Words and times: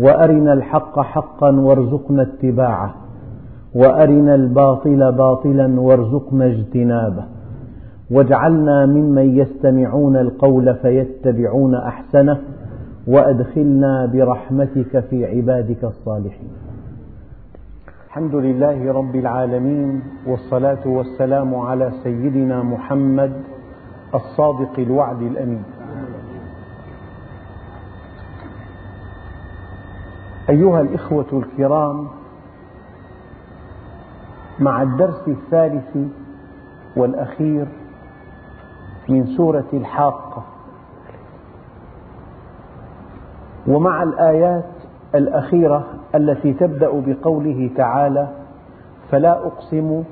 وأرنا 0.00 0.52
الحق 0.52 1.00
حقا 1.00 1.50
وارزقنا 1.60 2.22
اتباعه 2.22 2.94
وأرنا 3.74 4.34
الباطل 4.34 5.12
باطلا 5.12 5.80
وارزقنا 5.80 6.46
اجتنابه 6.46 7.24
واجعلنا 8.10 8.86
ممن 8.86 9.38
يستمعون 9.38 10.16
القول 10.16 10.74
فيتبعون 10.74 11.74
أحسنه 11.74 12.38
وأدخلنا 13.06 14.06
برحمتك 14.06 15.00
في 15.00 15.26
عبادك 15.26 15.84
الصالحين. 15.84 16.50
الحمد 18.06 18.34
لله 18.34 18.92
رب 18.92 19.16
العالمين 19.16 20.02
والصلاة 20.26 20.86
والسلام 20.86 21.54
على 21.54 21.90
سيدنا 22.02 22.62
محمد 22.62 23.32
الصادق 24.14 24.78
الوعد 24.78 25.22
الأمين. 25.22 25.62
أيها 30.50 30.80
الإخوة 30.80 31.26
الكرام 31.32 32.08
مع 34.58 34.82
الدرس 34.82 35.28
الثالث 35.28 35.96
والأخير 36.96 37.66
من 39.08 39.26
سورة 39.26 39.64
الحاقة 39.72 40.42
ومع 43.68 44.02
الآيات 44.02 44.64
الأخيرة 45.14 45.86
التي 46.14 46.52
تبدأ 46.52 46.90
بقوله 47.06 47.70
تعالى 47.76 48.28
فلا 49.10 49.46
أقسم 49.46 50.02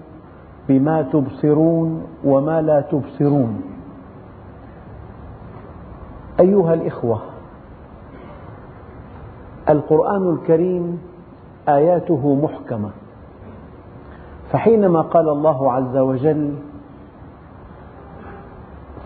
بما 0.69 1.03
تبصرون 1.03 2.07
وما 2.25 2.63
لا 2.63 2.81
تبصرون 2.81 3.61
أيها 6.41 6.75
الإخوة 6.75 7.21
القرآن 9.71 10.31
الكريم 10.31 10.99
آياته 11.69 12.35
محكمة. 12.43 12.91
فحينما 14.53 15.01
قال 15.01 15.29
الله 15.29 15.73
عز 15.73 15.97
وجل 15.97 16.53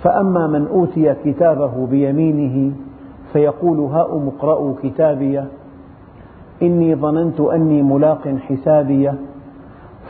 فأما 0.03 0.47
من 0.47 0.67
أوتي 0.67 1.15
كتابه 1.25 1.87
بيمينه 1.87 2.73
فيقول 3.33 3.79
هاؤم 3.81 4.29
اقرءوا 4.29 4.75
كتابي 4.83 5.45
إني 6.63 6.95
ظننت 6.95 7.41
أني 7.41 7.83
ملاق 7.83 8.29
حسابي 8.29 9.13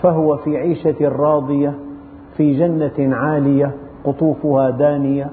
فهو 0.02 0.36
في 0.36 0.56
عيشة 0.56 1.08
راضية 1.08 1.74
في 2.36 2.58
جنة 2.58 3.16
عالية 3.16 3.70
قطوفها 4.04 4.70
دانية 4.70 5.30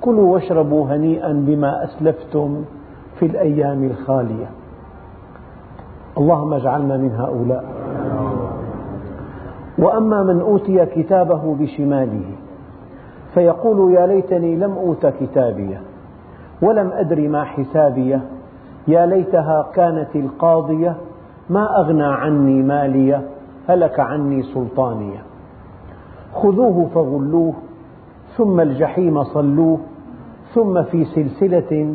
كلوا 0.00 0.32
واشربوا 0.34 0.86
هنيئا 0.86 1.32
بما 1.32 1.84
أسلفتم. 1.84 2.64
في 3.18 3.26
الأيام 3.26 3.84
الخالية. 3.84 4.46
اللهم 6.18 6.54
اجعلنا 6.54 6.96
من 6.96 7.10
هؤلاء. 7.14 7.64
وأما 9.78 10.22
من 10.22 10.40
أوتي 10.40 10.86
كتابه 10.86 11.54
بشماله 11.60 12.24
فيقول 13.34 13.92
يا 13.92 14.06
ليتني 14.06 14.56
لم 14.56 14.72
أوت 14.72 15.06
كتابيه 15.06 15.80
ولم 16.62 16.90
أدر 16.92 17.28
ما 17.28 17.44
حسابيه 17.44 18.20
يا 18.88 19.06
ليتها 19.06 19.66
كانت 19.74 20.16
القاضية 20.16 20.96
ما 21.50 21.80
أغنى 21.80 22.04
عني 22.04 22.62
ماليه 22.62 23.22
هلك 23.68 24.00
عني 24.00 24.42
سلطانيه 24.42 25.22
خذوه 26.34 26.88
فغلوه 26.94 27.52
ثم 28.36 28.60
الجحيم 28.60 29.22
صلوه 29.24 29.78
ثم 30.54 30.82
في 30.82 31.04
سلسلة 31.04 31.94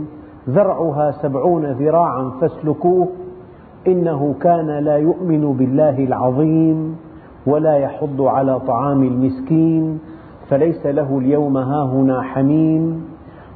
ذرعها 0.50 1.12
سبعون 1.12 1.66
ذراعا 1.66 2.32
فاسلكوه. 2.42 3.08
إنه 3.88 4.36
كان 4.42 4.68
لا 4.80 4.98
يؤمن 4.98 5.54
بالله 5.54 6.04
العظيم 6.04 6.98
ولا 7.48 7.78
يحض 7.78 8.22
على 8.22 8.60
طعام 8.60 9.04
المسكين 9.04 10.00
فليس 10.50 10.86
له 10.86 11.18
اليوم 11.18 11.58
هاهنا 11.58 12.22
حميم 12.22 13.06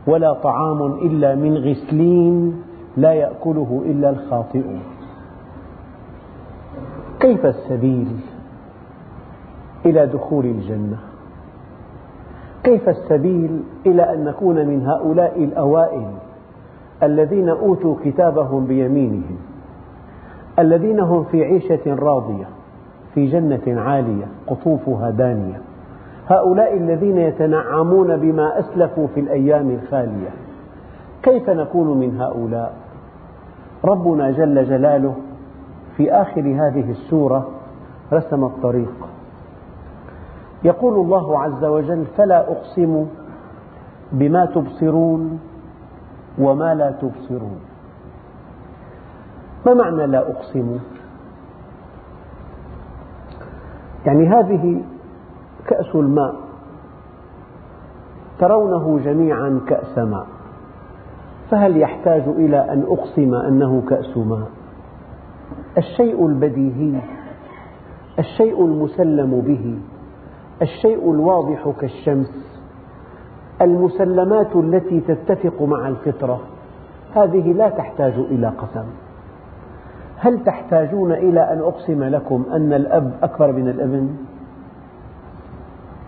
ولا 0.08 0.34
طعام 0.34 0.84
إلا 0.84 1.36
من 1.36 1.58
غسلين 1.58 2.62
لا 2.98 3.14
يأكله 3.14 3.81
إلا 3.86 4.09
الخاطئون 4.09 4.80
كيف 7.19 7.46
السبيل 7.46 8.08
إلى 9.86 10.06
دخول 10.06 10.46
الجنة؟ 10.46 10.98
كيف 12.64 12.90
السبيل 12.90 13.59
إلى 13.86 14.14
أن 14.14 14.24
نكون 14.24 14.56
من 14.68 14.86
هؤلاء 14.86 15.44
الأوائل؟ 15.44 16.08
الذين 17.03 17.50
أوتوا 17.50 17.96
كتابهم 18.03 18.66
بيمينهم 18.66 19.38
الذين 20.59 21.00
هم 21.00 21.24
في 21.24 21.44
عيشة 21.44 21.96
راضية 21.96 22.46
في 23.13 23.25
جنة 23.25 23.81
عالية 23.81 24.25
قطوفها 24.47 25.09
دانية. 25.09 25.62
هؤلاء 26.28 26.78
الذين 26.78 27.18
يتنعمون 27.18 28.18
بما 28.18 28.59
أسلفوا 28.59 29.07
في 29.07 29.19
الأيام 29.19 29.69
الخالية. 29.69 30.30
كيف 31.24 31.50
نكون 31.50 32.00
من 32.00 32.22
هؤلاء؟ 32.22 32.74
ربنا 33.86 34.31
جل 34.31 34.66
جلاله 34.66 35.16
في 35.97 36.12
آخر 36.12 36.41
هذه 36.41 36.91
السورة 36.91 37.47
رسم 38.13 38.44
الطريق. 38.44 39.07
يقول 40.63 40.94
الله 40.94 41.40
عز 41.40 41.66
وجل 41.66 42.06
فلا 42.18 42.52
أقسم 42.52 43.06
بما 44.12 44.46
تبصرون 44.46 45.40
وما 46.40 46.75
لا 46.75 46.92
تبصرون. 46.92 47.59
ما 49.66 49.74
معنى 49.74 50.08
لا 50.08 50.31
أقسم؟ 50.31 50.80
يعني 54.06 54.28
هذه 54.28 54.81
كأس 55.68 55.96
الماء. 55.96 56.36
ترونه 58.40 59.00
جميعا 59.00 59.62
كأس 59.68 59.98
ماء. 59.98 60.28
فهل 61.52 61.78
يحتاج 61.78 62.22
إلى 62.28 62.74
أن 62.74 62.84
أقسم 62.88 63.34
أنه 63.34 63.84
كأس 63.90 64.18
ماء؟ 64.18 64.48
الشيء 65.78 66.28
البديهي 66.28 67.02
الشيء 68.19 68.66
المسلم 68.66 69.42
به 69.42 69.80
الشيء 70.62 71.12
الواضح 71.12 71.69
كالشمس. 71.80 72.56
المسلمات 73.62 74.56
التي 74.56 75.00
تتفق 75.00 75.62
مع 75.62 75.88
الفطرة 75.88 76.40
هذه 77.16 77.53
لا 77.53 77.69
تحتاج 77.69 78.13
إلى 78.13 78.47
قسم. 78.47 78.85
هل 80.18 80.44
تحتاجون 80.44 81.12
إلى 81.12 81.53
أن 81.53 81.59
أقسم 81.59 82.03
لكم 82.03 82.45
أن 82.51 82.73
الأب 82.73 83.13
أكبر 83.23 83.51
من 83.51 83.69
الابن؟ 83.69 84.16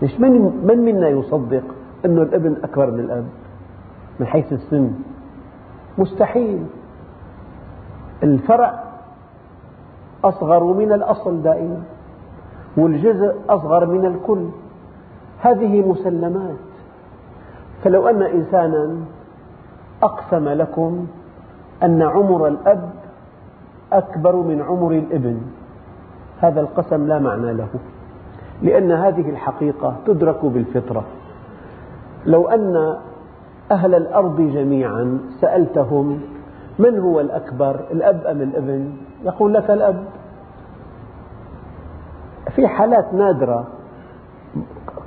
ليش؟ 0.02 0.20
من, 0.20 0.66
من 0.66 0.78
منا 0.78 1.08
يصدق 1.08 1.62
أن 2.04 2.18
الابن 2.18 2.56
أكبر 2.64 2.90
من 2.90 3.00
الأب؟ 3.00 3.24
من 4.20 4.26
حيث 4.26 4.52
السن؟ 4.52 4.90
مستحيل. 5.98 6.66
الفرع 8.22 8.84
أصغر 10.24 10.64
من 10.64 10.92
الأصل 10.92 11.42
دائما 11.42 11.82
والجزء 12.76 13.34
أصغر 13.48 13.86
من 13.86 14.06
الكل. 14.06 14.48
هذه 15.40 15.88
مسلمات. 15.88 16.69
فلو 17.84 18.08
أن 18.08 18.22
إنسانا 18.22 18.96
أقسم 20.02 20.48
لكم 20.48 21.06
أن 21.82 22.02
عمر 22.02 22.48
الأب 22.48 22.90
أكبر 23.92 24.36
من 24.36 24.62
عمر 24.62 24.92
الابن 24.92 25.40
هذا 26.40 26.60
القسم 26.60 27.06
لا 27.06 27.18
معنى 27.18 27.52
له 27.52 27.68
لأن 28.62 28.92
هذه 28.92 29.30
الحقيقة 29.30 29.96
تدرك 30.06 30.44
بالفطرة. 30.44 31.04
لو 32.26 32.48
أن 32.48 32.96
أهل 33.72 33.94
الأرض 33.94 34.40
جميعا 34.40 35.18
سألتهم 35.40 36.20
من 36.78 36.98
هو 36.98 37.20
الأكبر 37.20 37.80
الأب 37.90 38.26
أم 38.26 38.42
الابن؟ 38.42 38.92
يقول 39.24 39.54
لك 39.54 39.70
الأب. 39.70 40.04
في 42.56 42.68
حالات 42.68 43.14
نادرة 43.14 43.66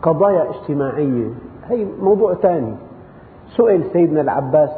قضايا 0.01 0.49
اجتماعية 0.49 1.29
هي 1.69 1.87
موضوع 2.01 2.33
ثاني. 2.33 2.75
سئل 3.57 3.83
سيدنا 3.93 4.21
العباس 4.21 4.69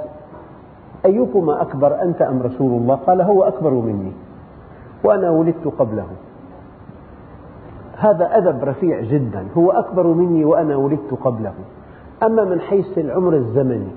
أيكما 1.05 1.61
أكبر 1.61 2.01
أنت 2.01 2.21
أم 2.21 2.41
رسول 2.41 2.81
الله؟ 2.81 2.95
قال 2.95 3.21
هو 3.21 3.43
أكبر 3.43 3.69
مني 3.69 4.11
وأنا 5.03 5.29
ولدت 5.29 5.67
قبله. 5.79 6.07
هذا 7.97 8.37
أدب 8.37 8.63
رفيع 8.63 9.01
جدا. 9.01 9.45
هو 9.57 9.71
أكبر 9.71 10.07
مني 10.07 10.45
وأنا 10.45 10.75
ولدت 10.75 11.13
قبله. 11.23 11.53
أما 12.23 12.43
من 12.43 12.59
حيث 12.59 12.97
العمر 12.97 13.33
الزمني 13.33 13.87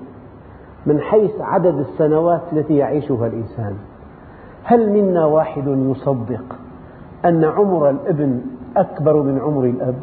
من 0.85 0.99
حيث 0.99 1.41
عدد 1.41 1.75
السنوات 1.79 2.41
التي 2.53 2.77
يعيشها 2.77 3.27
الإنسان 3.27 3.75
هل 4.63 4.89
منا 4.89 5.25
واحد 5.25 5.67
يصدق 5.67 6.55
أن 7.25 7.43
عمر 7.43 7.89
الابن 7.89 8.41
أكبر 8.77 9.21
من 9.23 9.39
عمر 9.39 9.65
الأب؟ 9.65 9.95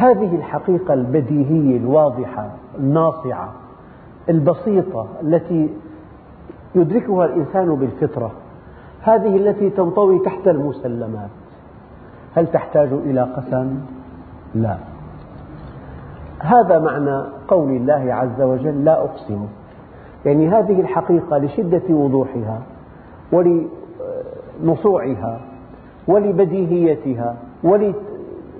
هذه 0.00 0.34
الحقيقة 0.34 0.94
البديهية 0.94 1.76
الواضحة 1.76 2.50
الناصعة 2.78 3.52
البسيطة 4.28 5.06
التي 5.22 5.68
يدركها 6.74 7.24
الإنسان 7.24 7.74
بالفطرة 7.74 8.30
هذه 9.02 9.36
التي 9.36 9.70
تنطوي 9.70 10.18
تحت 10.18 10.48
المسلمات. 10.48 11.28
هل 12.34 12.46
تحتاج 12.46 12.88
إلى 12.92 13.20
قسم؟ 13.20 13.80
لا. 14.54 14.76
هذا 16.38 16.78
معنى 16.78 17.22
قول 17.48 17.70
الله 17.70 18.14
عز 18.14 18.42
وجل 18.42 18.84
لا 18.84 19.04
أقسم. 19.04 19.46
يعني 20.24 20.48
هذه 20.48 20.80
الحقيقة 20.80 21.38
لشدة 21.38 21.82
وضوحها 21.90 22.62
ولنصوعها 23.32 25.40
ولبديهيتها 26.08 27.36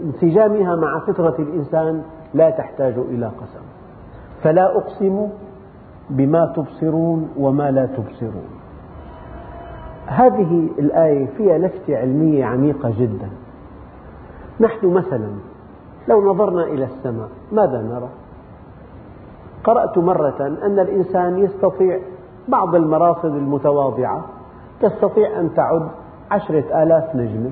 ولانسجامها 0.00 0.76
مع 0.76 0.98
فطرة 0.98 1.34
الإنسان 1.38 2.02
لا 2.34 2.50
تحتاج 2.50 2.94
إلى 2.98 3.26
قسم. 3.26 3.64
فلا 4.42 4.76
أقسم 4.76 5.28
بما 6.10 6.52
تبصرون 6.56 7.28
وما 7.38 7.70
لا 7.70 7.86
تبصرون. 7.86 8.48
هذه 10.06 10.68
الآية 10.78 11.26
فيها 11.26 11.58
لفتة 11.58 11.96
علمية 11.96 12.44
عميقة 12.44 12.92
جدا. 12.98 13.28
نحن 14.60 14.86
مثلا 14.86 15.30
لو 16.08 16.32
نظرنا 16.32 16.64
إلى 16.64 16.84
السماء 16.84 17.28
ماذا 17.52 17.82
نرى؟ 17.82 18.08
قرأت 19.64 19.98
مرة 19.98 20.58
أن 20.62 20.78
الإنسان 20.78 21.38
يستطيع 21.38 21.98
بعض 22.48 22.74
المراصد 22.74 23.34
المتواضعة 23.34 24.24
تستطيع 24.80 25.40
أن 25.40 25.54
تعد 25.54 25.88
عشرة 26.30 26.82
آلاف 26.82 27.16
نجمة. 27.16 27.50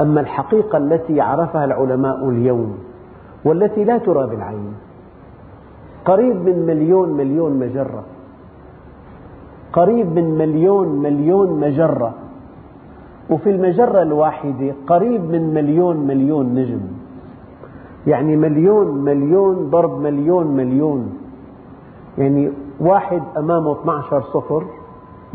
أما 0.00 0.20
الحقيقة 0.20 0.78
التي 0.78 1.20
عرفها 1.20 1.64
العلماء 1.64 2.28
اليوم 2.28 2.78
والتي 3.44 3.84
لا 3.84 3.98
ترى 3.98 4.26
بالعين 4.26 4.72
قريب 6.04 6.36
من 6.36 6.66
مليون 6.66 7.08
مليون 7.16 7.52
مجرة 7.58 8.02
قريب 9.72 10.06
من 10.14 10.38
مليون 10.38 10.88
مليون 11.02 11.60
مجرة 11.60 12.14
وفي 13.30 13.50
المجرة 13.50 14.02
الواحدة 14.02 14.74
قريب 14.86 15.30
من 15.30 15.54
مليون 15.54 15.96
مليون 15.96 16.54
نجم 16.54 16.80
يعني 18.06 18.36
مليون 18.36 19.04
مليون 19.04 19.70
ضرب 19.70 20.00
مليون 20.00 20.46
مليون 20.46 21.12
يعني 22.18 22.52
واحد 22.80 23.22
أمامه 23.38 23.72
12 23.72 24.22
صفر 24.22 24.64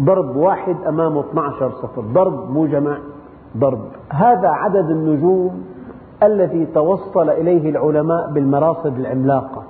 ضرب 0.02 0.36
واحد 0.36 0.76
أمامه 0.88 1.20
12 1.20 1.72
صفر 1.72 2.02
ضرب 2.02 2.52
مو 2.52 2.66
جمع 2.66 2.98
ضرب. 3.58 3.88
هذا 4.10 4.50
عدد 4.50 4.90
النجوم 4.90 5.64
الذي 6.24 6.66
توصل 6.66 7.30
إليه 7.30 7.70
العلماء 7.70 8.32
بالمراصد 8.32 9.00
العملاقة. 9.00 9.64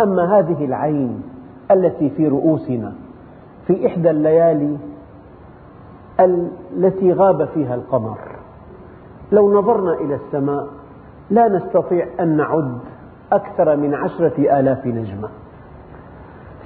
أما 0.00 0.38
هذه 0.38 0.64
العين 0.64 1.22
التي 1.70 2.10
في 2.10 2.28
رؤوسنا 2.28 2.92
في 3.66 3.86
إحدى 3.86 4.10
الليالي 4.10 4.76
التي 6.76 7.12
غاب 7.12 7.44
فيها 7.44 7.74
القمر. 7.74 8.18
لو 9.32 9.58
نظرنا 9.58 9.92
إلى 9.92 10.14
السماء 10.14 10.66
لا 11.30 11.48
نستطيع 11.48 12.06
أن 12.20 12.36
نعد 12.36 12.78
أكثر 13.32 13.76
من 13.76 13.94
عشرة 13.94 14.58
آلاف 14.60 14.86
نجمة. 14.86 15.28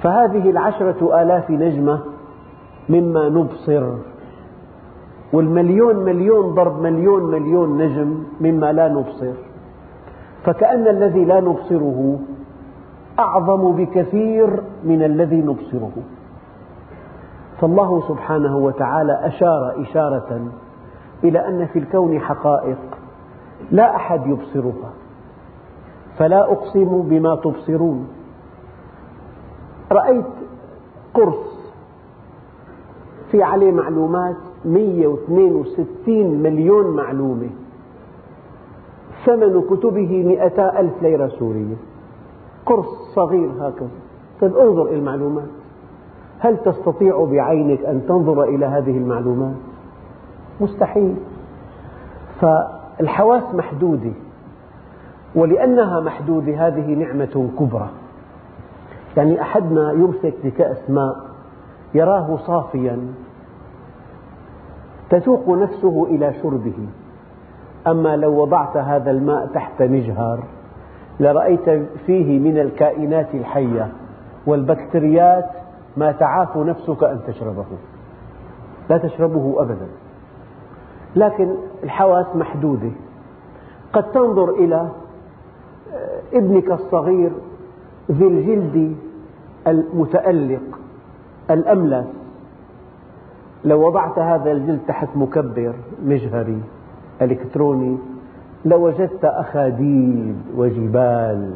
فهذه 0.03 0.49
العشرة 0.49 1.21
آلاف 1.21 1.49
نجمة 1.49 1.99
مما 2.89 3.29
نبصر 3.29 3.93
والمليون 5.33 5.95
مليون 5.95 6.55
ضرب 6.55 6.81
مليون 6.81 7.31
مليون 7.31 7.77
نجم 7.77 8.23
مما 8.41 8.71
لا 8.71 8.87
نبصر. 8.89 9.33
فكأن 10.43 10.87
الذي 10.87 11.25
لا 11.25 11.39
نبصره 11.39 12.19
أعظم 13.19 13.71
بكثير 13.71 14.63
من 14.83 15.03
الذي 15.03 15.41
نبصره. 15.41 15.91
فالله 17.61 18.07
سبحانه 18.07 18.57
وتعالى 18.57 19.19
أشار 19.27 19.81
إشارة 19.81 20.41
إلى 21.23 21.47
أن 21.47 21.65
في 21.65 21.79
الكون 21.79 22.19
حقائق 22.19 22.77
لا 23.71 23.95
أحد 23.95 24.27
يبصرها. 24.27 24.91
فلا 26.17 26.51
أقسم 26.51 27.01
بما 27.01 27.35
تبصرون. 27.35 28.07
رأيت 29.91 30.25
قرص 31.13 31.71
في 33.31 33.43
عليه 33.43 33.71
معلومات 33.71 34.35
162 34.65 36.43
مليون 36.43 36.95
معلومة. 36.95 37.49
ثمن 39.25 39.61
كتبه 39.61 40.23
200 40.27 40.79
ألف 40.79 40.93
ليرة 41.01 41.27
سورية. 41.27 41.75
قرص 42.65 42.87
صغير 43.15 43.49
هكذا. 43.59 43.89
طيب 44.41 44.57
انظر 44.57 44.85
إلى 44.85 44.95
المعلومات. 44.95 45.47
هل 46.39 46.57
تستطيع 46.57 47.25
بعينك 47.31 47.85
أن 47.85 48.01
تنظر 48.07 48.43
إلى 48.43 48.65
هذه 48.65 48.97
المعلومات؟ 48.97 49.55
مستحيل. 50.61 51.15
فالحواس 52.41 53.43
محدودة. 53.55 54.11
ولأنها 55.35 55.99
محدودة 55.99 56.67
هذه 56.67 56.93
نعمة 56.93 57.49
كبرى. 57.59 57.89
يعني 59.17 59.41
أحدنا 59.41 59.91
يمسك 59.91 60.33
بكأس 60.43 60.89
ماء 60.89 61.15
يراه 61.93 62.37
صافيا 62.47 62.99
تتوق 65.11 65.49
نفسه 65.49 66.05
إلى 66.05 66.33
شربه. 66.33 66.87
أما 67.87 68.15
لو 68.15 68.41
وضعت 68.41 68.77
هذا 68.77 69.11
الماء 69.11 69.45
تحت 69.45 69.81
مجهر 69.81 70.43
لرأيت 71.19 71.69
فيه 72.05 72.39
من 72.39 72.57
الكائنات 72.57 73.35
الحية 73.35 73.91
والبكتريات 74.47 75.49
ما 75.97 76.11
تعاف 76.11 76.57
نفسك 76.57 77.03
أن 77.03 77.19
تشربه. 77.27 77.65
لا 78.89 78.97
تشربه 78.97 79.61
أبدا. 79.61 79.87
لكن 81.15 81.55
الحواس 81.83 82.35
محدودة. 82.35 82.91
قد 83.93 84.11
تنظر 84.11 84.49
إلى 84.49 84.89
ابنك 86.33 86.71
الصغير 86.71 87.31
ذي 88.11 88.27
الجلد 88.27 88.95
المتألق 89.67 90.79
الأملس. 91.49 92.20
لو 93.65 93.87
وضعت 93.87 94.19
هذا 94.19 94.51
الجلد 94.51 94.79
تحت 94.87 95.09
مكبر 95.15 95.73
مجهري 96.05 96.61
إلكتروني 97.21 97.97
لوجدت 98.65 99.25
أخاديد 99.25 100.37
وجبال 100.57 101.55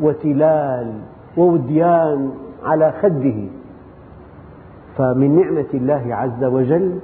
وتلال 0.00 0.92
ووديان 1.36 2.30
على 2.64 2.92
خده. 3.02 3.34
فمن 4.96 5.36
نعمة 5.36 5.66
الله 5.74 6.14
عز 6.14 6.44
وجل 6.44 6.98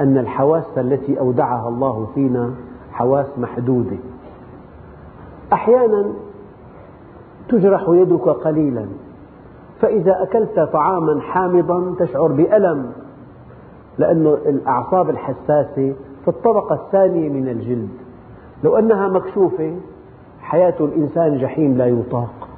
أن 0.00 0.18
الحواس 0.18 0.78
التي 0.78 1.20
أودعها 1.20 1.68
الله 1.68 2.06
فينا 2.14 2.54
حواس 2.92 3.26
محدودة. 3.38 3.96
أحيانا 5.52 6.12
تجرح 7.48 7.84
يدك 7.88 8.28
قليلا 8.28 8.86
فإذا 9.80 10.22
أكلت 10.22 10.60
طعاما 10.60 11.20
حامضا 11.20 11.94
تشعر 11.98 12.32
بألم. 12.32 12.92
لأن 13.98 14.26
الأعصاب 14.26 15.10
الحساسة 15.10 15.94
في 16.24 16.28
الطبقة 16.28 16.74
الثانية 16.74 17.28
من 17.28 17.48
الجلد. 17.48 17.88
لو 18.64 18.76
أنها 18.76 19.08
مكشوفة 19.08 19.76
حياة 20.40 20.74
الإنسان 20.80 21.38
جحيم 21.38 21.78
لا 21.78 21.86
يطاق. 21.86 22.48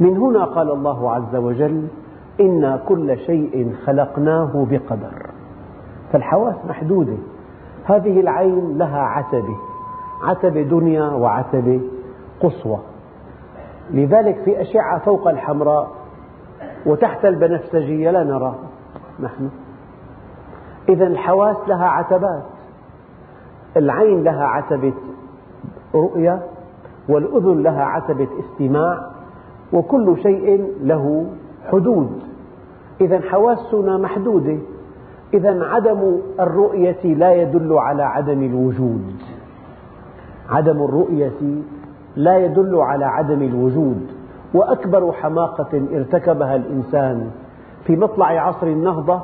من 0.00 0.16
هنا 0.16 0.44
قال 0.44 0.70
الله 0.70 1.12
عز 1.12 1.36
وجل 1.36 1.86
إنا 2.40 2.76
كل 2.76 3.18
شيء 3.18 3.74
خلقناه 3.84 4.66
بقدر. 4.70 5.30
فالحواس 6.12 6.54
محدودة. 6.68 7.16
هذه 7.84 8.20
العين 8.20 8.78
لها 8.78 9.00
عتبة. 9.00 9.56
عتبة 10.22 10.62
دنيا 10.62 11.04
وعتبة 11.04 11.80
قصوى. 12.40 12.78
لذلك 13.90 14.40
في 14.44 14.60
أشعة 14.60 14.98
فوق 14.98 15.28
الحمراء 15.28 15.90
وتحت 16.86 17.24
البنفسجية 17.24 18.10
لا 18.10 18.24
نراها 18.24 18.68
نحن. 19.20 19.50
إذا 20.88 21.06
الحواس 21.06 21.56
لها 21.68 21.86
عتبات. 21.86 22.42
العين 23.76 24.24
لها 24.24 24.44
عتبة 24.44 24.92
رؤية 25.94 26.42
والأذن 27.08 27.62
لها 27.62 27.84
عتبة 27.84 28.28
استماع 28.40 29.10
وكل 29.72 30.16
شيء 30.22 30.72
له 30.82 31.26
حدود. 31.72 32.22
إذا 33.00 33.20
حواسنا 33.20 33.98
محدودة. 33.98 34.58
إذا 35.34 35.64
عدم 35.64 36.18
الرؤية 36.40 37.14
لا 37.14 37.32
يدل 37.34 37.78
على 37.78 38.02
عدم 38.02 38.42
الوجود. 38.42 39.12
عدم 40.48 40.82
الرؤية 40.82 41.62
لا 42.16 42.38
يدل 42.38 42.76
على 42.76 43.04
عدم 43.04 43.42
الوجود. 43.42 44.06
وأكبر 44.54 45.12
حماقة 45.12 45.82
ارتكبها 45.92 46.56
الإنسان 46.56 47.30
في 47.84 47.96
مطلع 47.96 48.26
عصر 48.26 48.66
النهضة 48.66 49.20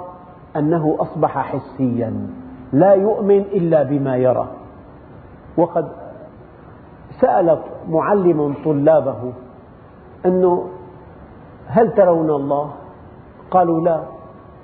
أنه 0.56 0.96
أصبح 1.00 1.38
حسيا. 1.38 2.28
لا 2.72 2.92
يؤمن 2.92 3.40
إلا 3.40 3.82
بما 3.82 4.16
يرى. 4.16 4.48
وقد 5.56 5.88
سأل 7.20 7.58
معلم 7.88 8.54
طلابه 8.64 9.32
أنه 10.26 10.68
هل 11.66 11.94
ترون 11.94 12.30
الله؟ 12.30 12.70
قالوا 13.50 13.80
لا. 13.80 14.00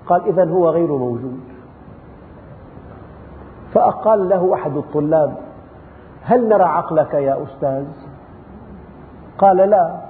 قال 0.07 0.27
إذا 0.27 0.45
هو 0.45 0.69
غير 0.69 0.97
موجود. 0.97 1.41
فقال 3.73 4.29
له 4.29 4.55
أحد 4.55 4.77
الطلاب 4.77 5.37
هل 6.23 6.49
نرى 6.49 6.65
عقلك 6.65 7.15
يا 7.15 7.43
أستاذ؟ 7.43 7.87
قال 9.39 9.57
لا. 9.57 10.01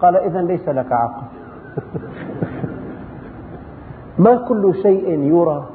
قال 0.00 0.16
إذا 0.16 0.42
ليس 0.42 0.68
لك 0.68 0.92
عقل. 0.92 1.22
ما 4.18 4.36
كل 4.48 4.74
شيء 4.82 5.08
يرى 5.08 5.68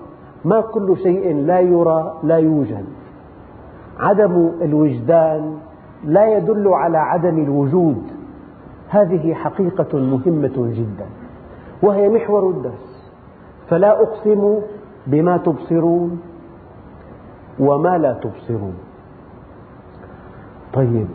ما 0.45 0.61
كل 0.61 0.97
شيء 0.97 1.35
لا 1.35 1.59
يرى 1.59 2.13
لا 2.23 2.37
يوجد. 2.37 2.85
عدم 3.99 4.51
الوجدان 4.61 5.57
لا 6.03 6.37
يدل 6.37 6.67
على 6.67 6.97
عدم 6.97 7.43
الوجود. 7.43 8.03
هذه 8.89 9.33
حقيقة 9.33 9.99
مهمة 9.99 10.71
جدا 10.73 11.05
وهي 11.83 12.09
محور 12.09 12.49
الدرس. 12.49 13.11
فلا 13.69 14.01
أقسم 14.01 14.59
بما 15.07 15.37
تبصرون 15.37 16.21
وما 17.59 17.97
لا 17.97 18.13
تبصرون. 18.13 18.75
طيب 20.73 21.07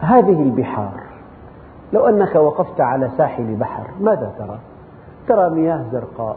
هذه 0.00 0.42
البحار 0.42 1.00
لو 1.92 2.06
أنك 2.06 2.34
وقفت 2.34 2.80
على 2.80 3.10
ساحل 3.18 3.56
بحر 3.56 3.86
ماذا 4.00 4.32
ترى؟ 4.38 4.58
ترى 5.28 5.50
مياه 5.50 5.84
زرقاء. 5.92 6.36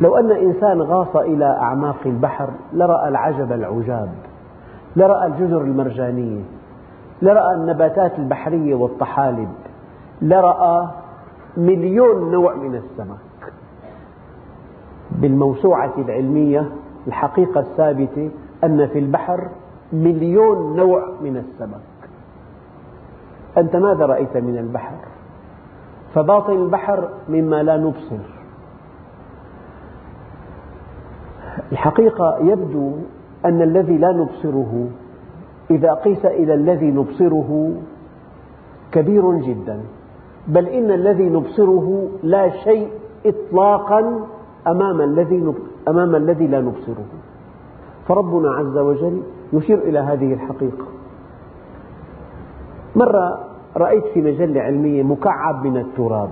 لو 0.00 0.16
أن 0.16 0.30
إنسان 0.30 0.82
غاص 0.82 1.16
إلى 1.16 1.44
أعماق 1.44 1.96
البحر 2.06 2.50
لرأى 2.72 3.08
العجب 3.08 3.52
العجاب 3.52 4.08
لرأى 4.96 5.26
الجزر 5.26 5.60
المرجانية 5.60 6.42
لرأى 7.22 7.54
النباتات 7.54 8.18
البحرية 8.18 8.74
والطحالب 8.74 9.48
لرأى 10.22 10.88
مليون 11.56 12.32
نوع 12.32 12.54
من 12.54 12.74
السمك. 12.74 13.52
بالموسوعة 15.10 15.92
العلمية 15.98 16.68
الحقيقة 17.06 17.60
الثابتة 17.60 18.30
أن 18.64 18.86
في 18.86 18.98
البحر 18.98 19.48
مليون 19.92 20.76
نوع 20.76 21.08
من 21.20 21.36
السمك. 21.36 22.10
أنت 23.58 23.76
ماذا 23.76 24.06
رأيت 24.06 24.36
من 24.36 24.58
البحر؟ 24.58 24.94
فباطن 26.18 26.52
البحر 26.52 27.08
مما 27.28 27.62
لا 27.62 27.76
نبصر. 27.76 28.18
الحقيقة 31.72 32.38
يبدو 32.38 32.92
أن 33.44 33.62
الذي 33.62 33.98
لا 33.98 34.12
نبصره 34.12 34.88
إذا 35.70 35.94
قيس 35.94 36.26
إلى 36.26 36.54
الذي 36.54 36.90
نبصره 36.90 37.74
كبير 38.92 39.32
جدا. 39.32 39.80
بل 40.48 40.66
إن 40.66 40.90
الذي 40.90 41.28
نبصره 41.30 42.08
لا 42.22 42.50
شيء 42.50 42.90
إطلاقا 43.26 44.26
أمام 44.66 45.00
الذي 45.00 45.54
أمام 45.88 46.16
الذي 46.16 46.46
لا 46.46 46.60
نبصره. 46.60 47.06
فربنا 48.08 48.50
عز 48.50 48.78
وجل 48.78 49.22
يشير 49.52 49.78
إلى 49.78 49.98
هذه 49.98 50.34
الحقيقة. 50.34 50.86
مرة 52.96 53.47
رأيت 53.76 54.04
في 54.14 54.22
مجلة 54.22 54.60
علمية 54.60 55.02
مكعب 55.02 55.66
من 55.66 55.76
التراب. 55.76 56.30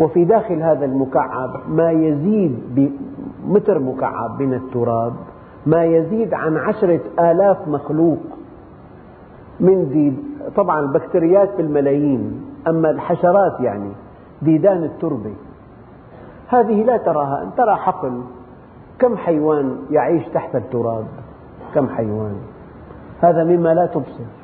وفي 0.00 0.24
داخل 0.24 0.62
هذا 0.62 0.84
المكعب 0.84 1.50
ما 1.68 1.90
يزيد 1.90 2.58
بمتر 3.46 3.78
مكعب 3.78 4.42
من 4.42 4.54
التراب 4.54 5.12
ما 5.66 5.84
يزيد 5.84 6.34
عن 6.34 6.56
عشرة 6.56 7.00
آلاف 7.18 7.68
مخلوق 7.68 8.18
من 9.60 9.88
ديد 9.88 10.16
طبعا 10.56 10.80
البكتيريات 10.80 11.56
بالملايين 11.56 12.44
أما 12.68 12.90
الحشرات 12.90 13.60
يعني 13.60 13.92
ديدان 14.42 14.84
التربة. 14.84 15.34
هذه 16.48 16.82
لا 16.82 16.96
تراها 16.96 17.50
ترى 17.56 17.76
حقل 17.76 18.22
كم 18.98 19.16
حيوان 19.16 19.76
يعيش 19.90 20.28
تحت 20.28 20.56
التراب؟ 20.56 21.04
كم 21.74 21.88
حيوان؟ 21.88 22.36
هذا 23.20 23.44
مما 23.44 23.74
لا 23.74 23.86
تبصر. 23.86 24.41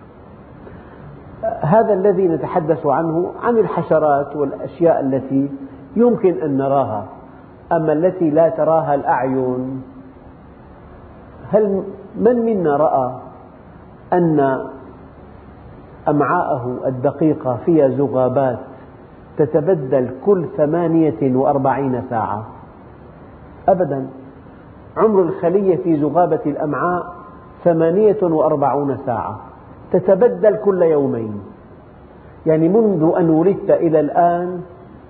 هذا 1.45 1.93
الذي 1.93 2.29
نتحدث 2.29 2.87
عنه 2.87 3.33
عن 3.43 3.59
الحشرات 3.59 4.37
والأشياء 4.37 5.01
التي 5.01 5.51
يمكن 5.97 6.43
أن 6.43 6.57
نراها. 6.57 7.05
أما 7.73 7.93
التي 7.93 8.31
لا 8.31 8.49
تراها 8.49 8.95
الأعين 8.95 9.83
هل 11.53 11.83
من 12.17 12.45
منا 12.45 12.77
رأى 12.77 13.13
أن 14.13 14.65
أمعاءه 16.09 16.79
الدقيقة 16.87 17.59
فيها 17.67 17.89
ذغابات 17.89 18.59
تتبدل 19.37 20.11
كل 20.27 20.47
ثمانية 20.57 21.37
وأربعين 21.37 22.03
ساعة؟ 22.11 22.47
أبدا. 23.69 24.07
عمر 24.97 25.23
الخلية 25.23 25.77
في 25.77 25.97
ذغابة 25.97 26.41
الأمعاء 26.47 27.15
ثمانية 27.65 28.23
وأربعون 28.23 28.97
ساعة. 29.07 29.48
تتبدل 29.93 30.57
كل 30.57 30.83
يومين. 30.83 31.41
يعني 32.47 32.69
منذ 32.69 33.13
أن 33.19 33.31
ولدت 33.31 33.71
إلى 33.71 34.01
الآن 34.01 34.61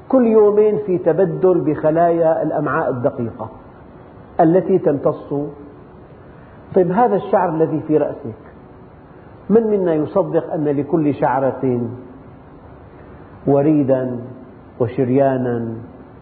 كل 0.08 0.26
يومين 0.26 0.78
في 0.87 0.99
تبدل 0.99 1.61
بخلايا 1.61 2.42
الأمعاء 2.42 2.90
الدقيقة 2.90 3.49
التي 4.40 4.78
تمتص. 4.78 5.35
طيب 6.75 6.92
هذا 6.92 7.16
الشعر 7.16 7.49
الذي 7.49 7.80
في 7.80 7.97
رأسك 7.97 8.42
من 9.50 9.62
منا 9.66 9.94
يصدق 9.94 10.52
أن 10.52 10.64
لكل 10.64 11.14
شعرة 11.14 11.80
وريدا 13.47 14.20
وشريانا 14.80 15.75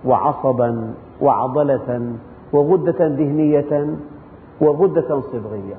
وعصبا 0.05 0.95
وعضلة 1.21 2.13
وغدة 2.53 3.09
دهنية 3.09 3.97
وغدة 4.61 5.21
صبغية؟ 5.21 5.77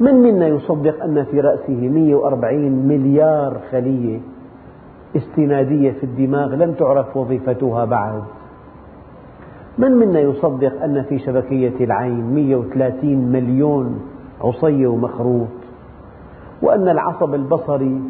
من 0.00 0.14
منا 0.14 0.46
يصدق 0.46 1.04
أن 1.04 1.24
في 1.24 1.40
رأسه 1.40 1.88
140 1.88 2.70
مليار 2.70 3.60
خلية 3.70 4.20
استنادية 5.16 5.92
في 5.92 6.04
الدماغ 6.04 6.54
لم 6.54 6.72
تعرف 6.72 7.16
وظيفتها 7.16 7.84
بعد؟ 7.84 8.22
من 9.78 9.92
منا 9.92 10.20
يصدق 10.20 10.82
أن 10.82 11.02
في 11.02 11.18
شبكية 11.18 11.84
العين 11.84 12.34
130 12.34 13.32
مليون 13.32 14.00
عصية 14.40 14.86
ومخروط؟ 14.86 15.48
وأن 16.62 16.88
العصب 16.88 17.34
البصري 17.34 18.00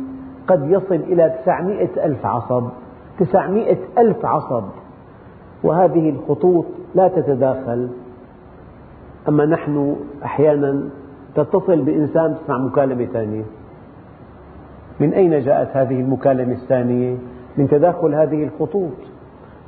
قد 0.47 0.71
يصل 0.71 0.95
إلى 0.95 1.35
900 1.45 2.07
ألف 2.07 2.27
عصب 2.27 2.69
900 3.19 3.77
ألف 3.99 4.25
عصب. 4.25 4.65
وهذه 5.65 6.11
الخطوط 6.11 6.65
لا 6.95 7.09
تتداخل. 7.09 7.89
أما 9.29 9.47
نحن 9.47 9.97
أحيانا 10.25 10.83
تتصل 11.35 11.83
بإنسان 11.83 12.37
تسمع 12.39 12.59
مكالمة 12.59 13.05
ثانية. 13.05 13.45
من 15.01 15.15
أين 15.15 15.41
جاءت 15.41 15.77
هذه 15.77 16.01
المكالمة 16.01 16.53
الثانية؟ 16.53 17.17
من 17.57 17.69
تداخل 17.69 18.15
هذه 18.15 18.45
الخطوط. 18.45 18.93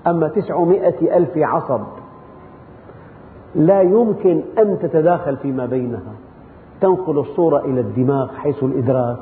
أما 0.06 0.28
تسعمائة 0.28 1.16
ألف 1.16 1.30
عصب 1.36 1.80
لا 3.54 3.82
يمكن 3.82 4.42
أن 4.58 4.78
تتداخل 4.78 5.36
فيما 5.36 5.66
بينها. 5.66 6.12
تنقل 6.80 7.18
الصورة 7.18 7.58
إلى 7.58 7.80
الدماغ 7.80 8.32
حيث 8.36 8.62
الإدراك. 8.62 9.18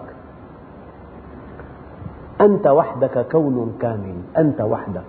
أنت 2.41 2.67
وحدك 2.67 3.27
كون 3.33 3.73
كامل. 3.81 4.15
أنت 4.39 4.61
وحدك. 4.61 5.03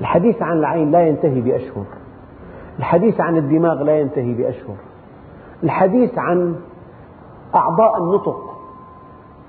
الحديث 0.00 0.42
عن 0.42 0.58
العين 0.58 0.90
لا 0.90 1.06
ينتهي 1.06 1.40
بأشهر. 1.40 1.84
الحديث 2.78 3.20
عن 3.20 3.36
الدماغ 3.36 3.82
لا 3.82 4.00
ينتهي 4.00 4.34
بأشهر. 4.34 4.76
الحديث 5.64 6.18
عن 6.18 6.54
أعضاء 7.54 8.02
النطق. 8.02 8.40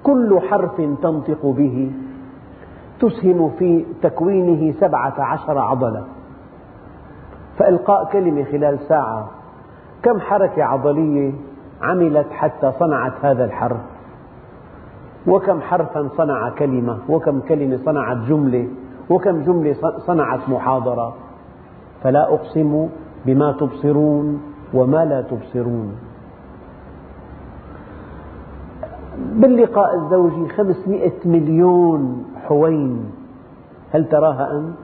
كل 0.03 0.39
حرف 0.49 0.75
تنطق 0.77 1.45
به. 1.45 1.91
تسهم 2.99 3.49
في 3.49 3.85
تكوينه 4.01 4.73
سبعة 4.79 5.21
عشر 5.21 5.57
عضلة. 5.57 6.03
فإلقاء 7.57 8.05
كلمة 8.11 8.43
خلال 8.43 8.79
ساعة. 8.79 9.29
كم 10.03 10.19
حركة 10.19 10.63
عضلية 10.63 11.33
عملت 11.81 12.27
حتى 12.31 12.71
صنعت 12.79 13.13
هذا 13.21 13.45
الحرف؟ 13.45 13.81
وكم 15.27 15.61
حرفا 15.61 16.09
صنع 16.17 16.49
كلمة؟ 16.49 16.97
وكم 17.09 17.39
كلمة 17.39 17.77
صنعت 17.85 18.17
جملة؟ 18.17 18.67
وكم 19.09 19.43
جملة 19.43 19.73
صنعت 19.97 20.49
محاضرة؟ 20.49 21.13
فلا 22.03 22.33
أقسم 22.33 22.89
بما 23.25 23.51
تبصرون. 23.51 24.54
وما 24.75 25.05
لا 25.05 25.21
تبصرون 25.21 25.95
باللقاء 29.33 29.95
الزوجي 29.95 30.47
خمسمئة 30.49 31.11
مليون 31.25 32.25
حوين 32.47 33.11
هل 33.91 34.09
تراها 34.09 34.51
أنت؟ 34.57 34.75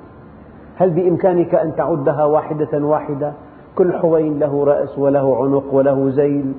هل 0.75 0.89
بإمكانك 0.89 1.55
أن 1.55 1.75
تعدها 1.75 2.25
واحدة 2.25 2.85
واحدة؟ 2.85 3.33
كل 3.75 3.93
حوين 3.93 4.39
له 4.39 4.63
رأس 4.63 4.99
وله 4.99 5.43
عنق 5.43 5.73
وله 5.73 6.11
ذيل 6.15 6.53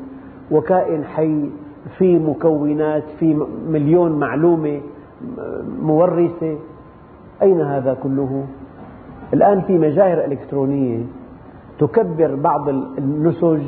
وكائن 0.51 1.05
حي 1.05 1.51
في 1.99 2.19
مكونات 2.19 3.03
في 3.19 3.47
مليون 3.69 4.13
معلومة 4.13 4.81
مورثة 5.83 6.57
أين 7.43 7.61
هذا 7.61 7.97
كله؟ 8.03 8.45
الآن 9.35 9.61
في 9.61 9.79
مجاهر 9.79 10.25
إلكترونية 10.25 11.05
تكبر 11.79 12.35
بعض 12.35 12.69
النسج 12.69 13.63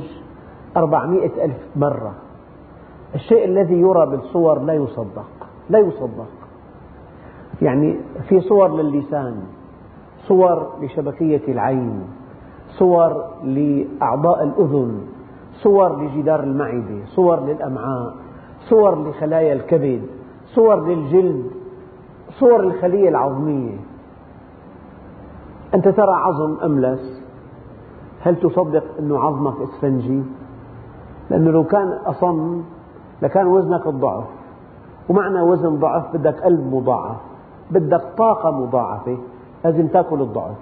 أربعمائة 0.77 1.45
ألف 1.45 1.57
مرة. 1.77 2.15
الشيء 3.15 3.45
الذي 3.45 3.75
يرى 3.75 4.07
بالصور 4.07 4.59
لا 4.59 4.75
يصدق 4.75 5.31
لا 5.71 5.79
يصدق. 5.79 6.29
يعني 7.63 8.01
في 8.29 8.41
صور 8.41 8.83
للسان 8.83 9.43
صور 10.29 10.73
لشبكية 10.83 11.43
العين 11.49 12.05
صور 12.69 13.25
لأعضاء 13.45 14.45
الأذن 14.45 15.01
صور 15.53 16.03
لجدار 16.03 16.43
المعدة 16.43 17.05
صور 17.05 17.41
للأمعاء 17.41 18.15
صور 18.69 19.09
لخلايا 19.09 19.53
الكبد 19.53 20.03
صور 20.47 20.87
للجلد 20.89 21.51
صور 22.41 22.61
الخلية 22.61 23.09
العظمية. 23.09 23.77
أنت 25.75 25.89
ترى 25.89 26.13
عظم 26.13 26.65
أملس 26.65 27.24
هل 28.25 28.37
تصدق 28.37 28.85
أن 28.99 29.13
عظمك 29.13 29.55
إسفنجي؟ 29.61 30.23
لأنه 31.31 31.51
لو 31.51 31.65
كان 31.65 31.89
أصم 31.89 32.63
لكان 33.23 33.47
وزنك 33.47 33.87
الضعف. 33.87 34.25
ومعنى 35.09 35.41
وزن 35.41 35.79
ضعف 35.79 36.17
بدك 36.17 36.41
قلب 36.41 36.75
مضاعف 36.75 37.17
بدك 37.71 38.03
طاقة 38.19 38.51
مضاعفة 38.51 39.19
لازم 39.65 39.87
تأكل 39.87 40.21
الضعف. 40.21 40.57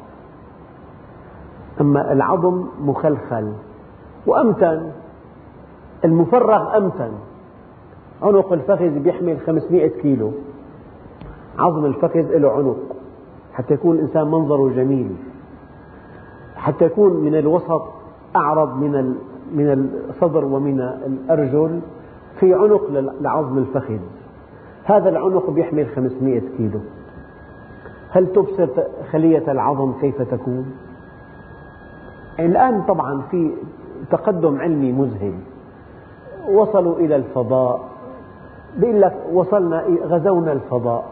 أما 1.80 2.12
العظم 2.12 2.66
مخلخل. 2.80 3.52
وأمتن 4.26 4.90
المفرغ 6.04 6.76
أمتن. 6.76 7.12
عنق 8.22 8.52
الفخذ 8.52 8.90
بيحمل 8.98 9.40
500 9.40 9.88
كيلو. 9.88 10.30
عظم 11.58 11.84
الفخذ 11.84 12.38
له 12.38 12.50
عنق 12.50 12.76
حتى 13.52 13.74
يكون 13.74 13.96
الإنسان 13.96 14.26
منظره 14.30 14.68
جميل. 14.68 15.16
حتى 16.62 16.84
يكون 16.84 17.12
من 17.12 17.34
الوسط 17.34 17.82
أعرض 18.36 18.76
من 18.76 19.14
من 19.52 19.88
الصدر 20.10 20.44
ومن 20.44 20.80
الأرجل 20.80 21.80
في 22.40 22.54
عنق 22.54 22.90
لعظم 23.20 23.58
الفخذ. 23.58 23.98
هذا 24.84 25.08
العنق 25.08 25.52
يحمل 25.56 25.86
500 25.86 26.42
كيلو. 26.56 26.80
هل 28.10 28.26
تبصر 28.26 28.68
خلية 29.10 29.52
العظم 29.52 29.92
كيف 30.00 30.22
تكون؟ 30.22 30.72
الآن 32.38 32.82
طبعا 32.82 33.22
في 33.30 33.50
تقدم 34.10 34.60
علمي 34.60 34.92
مذهل. 34.92 35.34
وصلوا 36.48 36.96
إلى 36.96 37.16
الفضاء. 37.16 37.80
بيقول 38.76 39.00
لك 39.00 39.16
وصلنا 39.32 39.84
غزونا 40.04 40.52
الفضاء. 40.52 41.04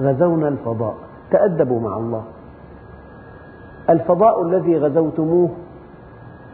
غزونا 0.00 0.48
الفضاء. 0.48 0.94
تأدبوا 1.30 1.80
مع 1.80 1.96
الله. 1.96 2.22
الفضاء 3.90 4.42
الذي 4.42 4.78
غزوتموه 4.78 5.50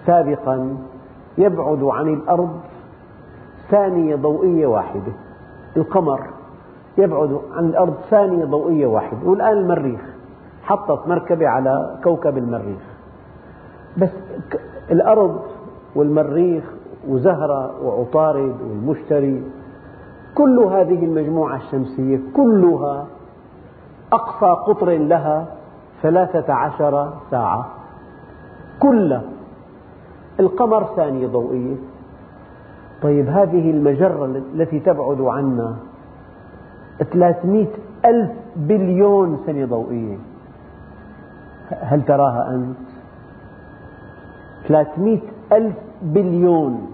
سابقا 0.07 0.77
يبعد 1.39 1.83
عن 1.83 2.09
الأرض 2.15 2.61
ثانية 3.71 4.17
ضوئية 4.17 4.67
واحدة. 4.67 5.13
القمر 5.77 6.21
يبعد 6.99 7.41
عن 7.57 7.65
الأرض 7.65 7.95
ثانية 8.11 8.45
ضوئية 8.45 8.87
واحدة. 8.87 9.29
والآن 9.29 9.59
المريخ 9.59 10.01
حطت 10.63 11.09
مركبة 11.09 11.49
على 11.49 11.99
كوكب 12.05 12.39
المريخ. 12.39 12.83
بس 13.97 14.11
الأرض 14.91 15.41
والمريخ 15.95 16.65
وزهرة 17.09 17.85
وعطارد 17.85 18.55
والمشتري 18.63 19.43
كل 20.35 20.59
هذه 20.59 21.05
المجموعة 21.05 21.57
الشمسية 21.57 22.21
كلها 22.37 23.07
أقصى 24.13 24.47
قطر 24.47 24.91
لها 24.91 25.47
ثلاثة 26.03 26.53
عشر 26.53 27.13
ساعة. 27.31 27.67
كلها 28.81 29.23
القمر 30.41 30.85
ثانية 30.97 31.27
ضوئية 31.27 31.77
طيب 33.03 33.29
هذه 33.29 33.71
المجرة 33.71 34.25
التي 34.25 34.81
تبعد 34.81 35.21
عنا 35.21 35.77
300 37.13 37.67
ألف 38.05 38.31
بليون 38.57 39.39
سنة 39.47 39.67
ضوئية. 39.67 40.19
هل 41.71 42.05
تراها 42.05 42.55
أنت؟ 42.55 42.77
300 44.69 45.21
ألف 45.53 45.77
بليون 46.03 46.93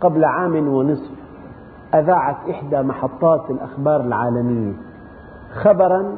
قبل 0.00 0.24
عام 0.24 0.68
ونصف. 0.68 1.10
أذاعت 1.94 2.36
إحدى 2.50 2.82
محطات 2.82 3.50
الأخبار 3.50 4.00
العالمية. 4.00 4.72
خبرا 5.54 6.12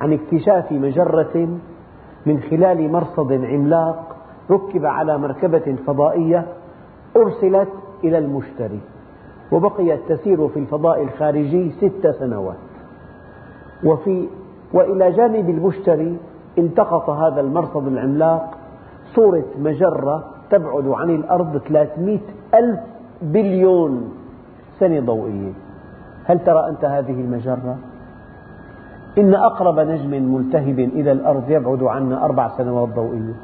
عن 0.00 0.12
اكتشاف 0.12 0.72
مجرة 0.72 1.48
من 2.26 2.40
خلال 2.50 2.92
مرصد 2.92 3.32
عملاق 3.32 4.16
ركب 4.50 4.86
على 4.86 5.18
مركبة 5.18 5.76
فضائية 5.86 6.46
أرسلت 7.16 7.68
إلى 8.04 8.18
المشتري 8.18 8.80
وبقيت 9.52 10.00
تسير 10.08 10.48
في 10.48 10.58
الفضاء 10.58 11.02
الخارجي 11.02 11.70
ست 11.70 12.06
سنوات 12.18 12.56
وفي 13.84 14.28
وإلى 14.72 15.12
جانب 15.12 15.50
المشتري 15.50 16.16
التقط 16.58 17.10
هذا 17.10 17.40
المرصد 17.40 17.86
العملاق 17.86 18.58
صورة 19.14 19.44
مجرة 19.58 20.24
تبعد 20.50 20.88
عن 20.88 21.10
الأرض 21.10 21.58
300 21.58 22.18
ألف 22.54 22.80
بليون 23.22 24.12
سنة 24.78 25.00
ضوئية 25.00 25.52
هل 26.24 26.38
ترى 26.44 26.68
أنت 26.68 26.84
هذه 26.84 27.20
المجرة؟ 27.20 27.76
إن 29.18 29.34
أقرب 29.34 29.80
نجم 29.80 30.34
ملتهب 30.34 30.78
إلى 30.78 31.12
الأرض 31.12 31.50
يبعد 31.50 31.82
عنا 31.82 32.24
أربع 32.24 32.48
سنوات 32.48 32.88
ضوئية. 32.88 33.34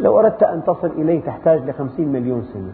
لو 0.00 0.18
أردت 0.20 0.42
أن 0.42 0.64
تصل 0.64 0.86
إليه 0.86 1.20
تحتاج 1.20 1.70
لخمسين 1.70 2.12
مليون 2.12 2.42
سنة. 2.42 2.72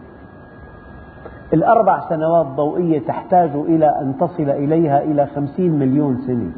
الأربع 1.53 2.09
سنوات 2.09 2.45
ضوئية 2.45 2.99
تحتاج 2.99 3.49
إلى 3.55 3.85
أن 3.85 4.13
تصل 4.19 4.49
إليها 4.49 5.03
إلى 5.03 5.25
خمسين 5.25 5.79
مليون 5.79 6.17
سنة. 6.27 6.51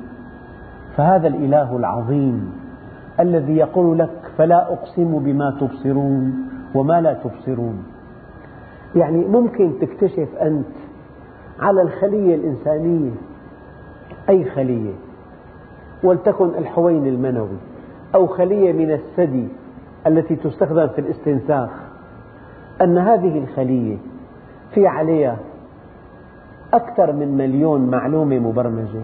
فهذا 0.97 1.27
الإله 1.27 1.77
العظيم 1.77 2.53
الذي 3.19 3.57
يقول 3.57 3.99
لك 3.99 4.21
فلا 4.37 4.73
أقسم 4.73 5.19
بما 5.19 5.57
تبصرون 5.59 6.33
وما 6.75 7.01
لا 7.01 7.13
تبصرون. 7.13 7.83
يعني 8.95 9.25
ممكن 9.25 9.71
تكتشف 9.81 10.35
أنت 10.41 10.75
على 11.59 11.81
الخلية 11.81 12.35
الإنسانية 12.35 13.11
أي 14.29 14.45
خلية؟ 14.45 14.93
ولتكن 16.03 16.45
الحوين 16.45 17.07
المنوي 17.07 17.57
أو 18.15 18.27
خلية 18.27 18.73
من 18.73 18.91
الثدي 18.91 19.47
التي 20.07 20.35
تستخدم 20.35 20.87
في 20.87 20.99
الاستنساخ 21.01 21.69
أن 22.81 22.97
هذه 22.97 23.37
الخلية 23.37 23.97
في 24.73 24.87
عليها 24.87 25.37
أكثر 26.73 27.11
من 27.13 27.37
مليون 27.37 27.89
معلومة 27.89 28.39
مبرمجة 28.39 29.03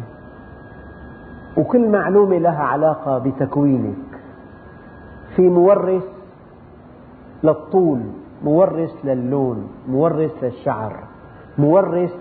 وكل 1.58 1.90
معلومة 1.90 2.38
لها 2.38 2.64
علاقة 2.64 3.18
بتكوينك 3.18 3.96
في 5.36 5.50
مورث 5.50 6.04
للطول 7.44 8.00
مورث 8.44 8.92
للون 9.06 9.68
مورث 9.88 10.44
للشعر 10.44 11.04
مورث 11.58 12.14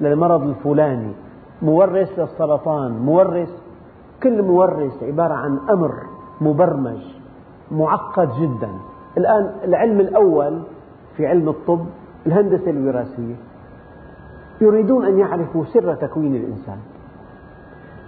للمرض 0.00 0.42
الفلاني 0.42 1.12
مورث 1.62 2.18
للسرطان 2.18 2.92
مورث 2.92 3.61
كل 4.22 4.42
مورث 4.42 5.02
عبارة 5.02 5.34
عن 5.34 5.58
أمر 5.70 5.94
مبرمج 6.40 6.98
معقد 7.70 8.28
جدا. 8.40 8.68
الآن 9.18 9.50
العلم 9.64 10.00
الأول 10.00 10.62
في 11.16 11.26
علم 11.26 11.48
الطب 11.48 11.86
الهندسة 12.26 12.70
الوراثية 12.70 13.34
يريدون 14.60 15.06
أن 15.06 15.18
يعرفوا 15.18 15.64
سر 15.64 15.94
تكوين 15.94 16.36
الإنسان. 16.36 16.78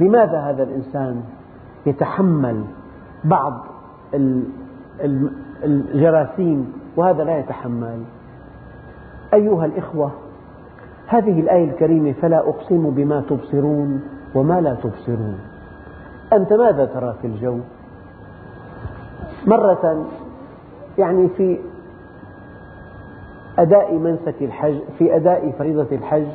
لماذا 0.01 0.41
هذا 0.41 0.63
الإنسان 0.63 1.23
يتحمل 1.87 2.65
بعض 3.25 3.53
الجراثيم 5.65 6.73
وهذا 6.97 7.25
لا 7.25 7.39
يتحمل؟ 7.39 8.03
أيها 9.35 9.65
الإخوة 9.65 10.11
هذه 11.07 11.41
الآية 11.41 11.71
الكريمة 11.71 12.13
فلا 12.13 12.49
أقسم 12.49 12.91
بما 12.91 13.21
تبصرون 13.21 14.03
وما 14.35 14.61
لا 14.61 14.75
تبصرون. 14.75 15.39
أنت 16.37 16.53
ماذا 16.53 16.85
ترى 16.85 17.15
في 17.21 17.27
الجو؟ 17.27 17.59
مرة 19.47 20.07
يعني 20.99 21.29
في 21.29 21.59
أداء 23.59 23.95
منسك 23.95 24.35
الحج 24.41 24.79
في 24.99 25.17
أداء 25.17 25.51
فريضة 25.59 25.97
الحج 25.97 26.27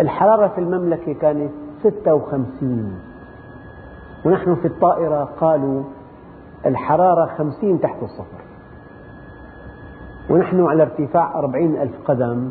الحرارة 0.00 0.48
في 0.48 0.60
المملكة 0.60 1.12
كانت 1.12 1.50
56 1.82 3.00
ونحن 4.24 4.54
في 4.54 4.68
الطائرة 4.68 5.24
قالوا 5.24 5.82
الحرارة 6.66 7.26
50 7.26 7.80
تحت 7.80 8.02
الصفر. 8.02 8.38
ونحن 10.30 10.64
على 10.64 10.82
ارتفاع 10.82 11.38
40 11.38 11.76
ألف 11.76 11.92
قدم 12.04 12.50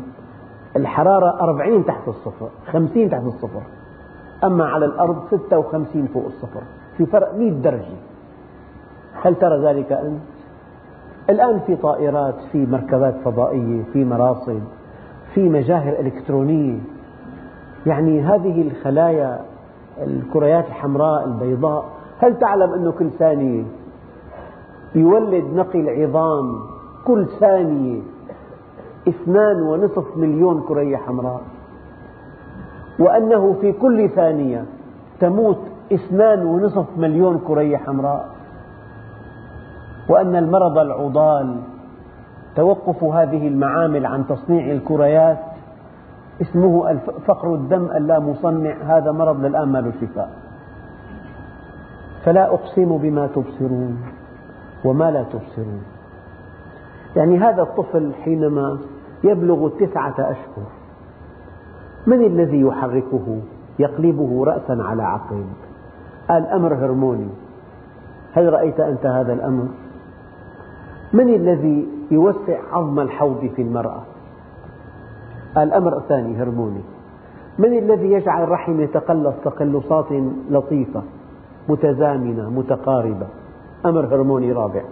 الحرارة 0.76 1.40
40 1.40 1.86
تحت 1.86 2.08
الصفر 2.08 2.48
50 2.72 3.10
تحت 3.10 3.22
الصفر. 3.22 3.62
أما 4.44 4.64
على 4.64 4.84
الأرض 4.84 5.16
56 5.30 6.06
فوق 6.06 6.24
الصفر. 6.26 6.62
في 6.96 7.06
فرق 7.06 7.34
100 7.34 7.50
درجة. 7.50 7.96
هل 9.22 9.34
ترى 9.34 9.58
ذلك 9.64 9.92
أنت؟ 9.92 10.20
الآن 11.30 11.60
في 11.66 11.76
طائرات 11.76 12.34
في 12.52 12.66
مركبات 12.66 13.14
فضائية 13.24 13.82
في 13.92 14.04
مراصد 14.04 14.62
في 15.34 15.48
مجاهر 15.48 16.00
إلكترونية. 16.00 16.78
يعني 17.86 18.20
هذه 18.20 18.62
الخلايا 18.62 19.40
الكريات 19.98 20.66
الحمراء 20.66 21.24
البيضاء 21.24 21.84
هل 22.18 22.38
تعلم 22.38 22.72
أنه 22.72 22.92
كل 22.92 23.10
ثانية 23.10 23.64
يولد 24.94 25.44
نقي 25.54 25.80
العظام؟ 25.80 26.60
كل 27.04 27.26
ثانية 27.40 28.00
اثنان 29.08 29.62
ونصف 29.62 30.16
مليون 30.16 30.60
كرية 30.68 30.96
حمراء. 30.96 31.40
وأنه 32.98 33.52
في 33.60 33.72
كل 33.72 34.08
ثانية 34.08 34.64
تموت 35.20 35.58
اثنان 35.92 36.42
ونصف 36.46 36.86
مليون 36.96 37.38
كرية 37.38 37.76
حمراء. 37.76 38.28
وأن 40.08 40.36
المرض 40.36 40.78
العضال 40.78 41.60
توقف 42.56 43.04
هذه 43.04 43.48
المعامل 43.48 44.06
عن 44.06 44.26
تصنيع 44.26 44.72
الكريات 44.72 45.38
اسمه 46.42 46.98
فقر 47.26 47.54
الدم 47.54 47.84
اللامصنع 47.96 48.74
هذا 48.82 49.12
مرض 49.12 49.44
للآن 49.44 49.68
ما 49.68 49.78
له 49.78 49.92
شفاء 50.00 50.30
فلا 52.24 52.54
أقسم 52.54 52.98
بما 52.98 53.26
تبصرون 53.26 53.98
وما 54.84 55.10
لا 55.10 55.22
تبصرون. 55.22 55.82
يعني 57.16 57.38
هذا 57.38 57.62
الطفل 57.62 58.12
حينما 58.24 58.78
يبلغ 59.24 59.66
التسعة 59.66 60.14
أشهر 60.18 60.66
من 62.08 62.24
الذي 62.24 62.60
يحركه 62.60 63.38
يقلبه 63.78 64.44
رأسا 64.44 64.82
على 64.82 65.02
عقب 65.02 65.44
الأمر 66.30 66.74
هرموني. 66.74 67.28
هل 68.32 68.52
رأيت 68.52 68.80
أنت 68.80 69.06
هذا 69.06 69.32
الأمر؟ 69.32 69.64
من 71.12 71.34
الذي 71.34 71.88
يوسع 72.10 72.58
عظم 72.72 73.00
الحوض 73.00 73.50
في 73.56 73.62
المرأة؟ 73.62 74.02
الأمر 75.56 75.96
الثاني 75.96 76.42
هرموني. 76.42 76.80
من 77.58 77.78
الذي 77.78 78.12
يجعل 78.12 78.42
الرحم 78.42 78.80
يتقلص 78.80 79.34
تقلصات 79.44 80.12
لطيفة 80.50 81.02
متزامنة 81.68 82.50
متقاربة؟ 82.50 83.26
أمر 83.86 84.06
هرموني 84.06 84.52
رابع. 84.52 84.82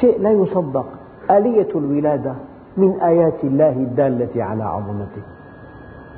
شيء 0.00 0.20
لا 0.20 0.30
يصدق. 0.30 0.86
آلية 1.30 1.68
الولادة 1.74 2.34
من 2.76 3.00
آيات 3.00 3.44
الله 3.44 3.72
الدالة 3.72 4.44
على 4.44 4.64
عظمته. 4.64 5.33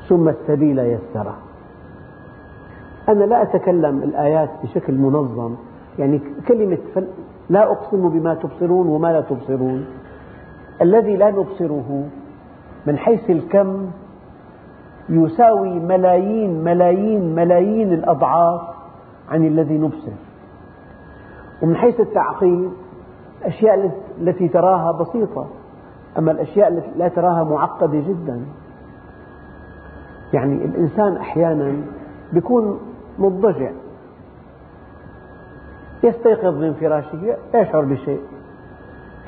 ثم 0.09 0.29
السبيل 0.29 0.79
يسره. 0.79 1.37
أنا 3.09 3.25
لا 3.25 3.43
أتكلم 3.43 4.03
الآيات 4.03 4.51
بشكل 4.63 4.95
منظم 4.95 5.55
يعني 5.99 6.21
كلمة 6.49 6.79
لا 7.51 7.73
أقسم 7.73 8.09
بما 8.09 8.35
تبصرون 8.35 8.87
وما 8.87 9.13
لا 9.13 9.21
تبصرون. 9.21 9.87
الذي 10.83 11.17
لا 11.17 11.31
نبصره 11.31 12.05
من 12.87 12.99
حيث 12.99 13.31
الكم 13.31 13.87
يساوي 15.09 15.79
ملايين 15.79 16.65
ملايين 16.65 17.35
ملايين 17.35 17.93
الأضعاف 17.93 18.61
عن 19.31 19.47
الذي 19.47 19.79
نبصر. 19.79 20.13
ومن 21.63 21.77
حيث 21.77 22.01
التعقيد 22.01 22.71
الأشياء 23.41 23.91
التي 24.21 24.49
تراها 24.49 24.93
بسيطة 24.93 25.47
أما 26.19 26.33
الأشياء 26.33 26.69
التي 26.69 26.91
لا 26.97 27.09
تراها 27.09 27.45
معقدة 27.45 27.99
جدا. 27.99 28.41
يعني 30.37 30.65
الإنسان 30.65 31.17
أحيانا 31.17 31.75
يكون 32.33 32.81
مضطجع. 33.19 33.71
يستيقظ 36.05 36.55
من 36.55 36.75
فراشه 36.75 37.37
يشعر 37.55 37.85
بشيء. 37.85 38.21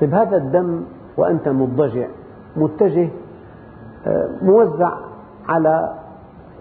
طيب 0.01 0.14
هذا 0.14 0.37
الدم 0.37 0.83
وأنت 1.16 1.49
مضطجع 1.49 2.07
متجه 2.57 3.09
آه، 4.07 4.29
موزع 4.42 4.92
على 5.49 5.94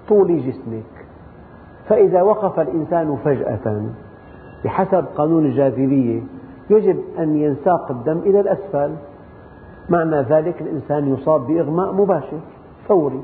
طول 0.09 0.39
جسمك. 0.39 1.05
فإذا 1.89 2.21
وقف 2.21 2.59
الإنسان 2.59 3.17
فجأة 3.25 3.81
بحسب 4.65 5.05
قانون 5.15 5.45
الجاذبية 5.45 6.21
يجب 6.69 6.99
أن 7.19 7.37
ينساق 7.37 7.91
الدم 7.91 8.17
إلى 8.17 8.39
الأسفل. 8.39 8.95
معنى 9.89 10.21
ذلك 10.21 10.61
الإنسان 10.61 11.13
يصاب 11.13 11.47
بإغماء 11.47 11.93
مباشر 11.93 12.39
فوري. 12.87 13.21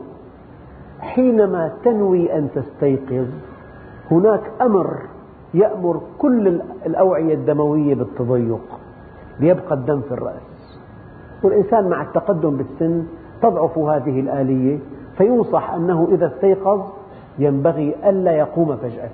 حينما 1.04 1.72
تنوي 1.84 2.38
أن 2.38 2.50
تستيقظ 2.56 3.28
هناك 4.12 4.42
أمر 4.62 4.98
يأمر 5.54 6.02
كل 6.18 6.62
الأوعية 6.86 7.34
الدموية 7.34 7.96
بالتضيق 7.96 8.80
ليبقى 9.40 9.76
الدم 9.76 10.02
في 10.02 10.12
الرأس. 10.12 10.80
والإنسان 11.44 11.90
مع 11.90 12.02
التقدم 12.02 12.58
بالسن 12.58 13.04
تضعف 13.42 13.78
هذه 13.78 14.20
الآلية 14.20 14.80
فينصح 15.18 15.74
أنه 15.74 16.08
إذا 16.12 16.28
استيقظ 16.28 16.82
ينبغي 17.40 17.96
ألا 18.10 18.32
يقوم 18.32 18.76
فجأة. 18.76 19.10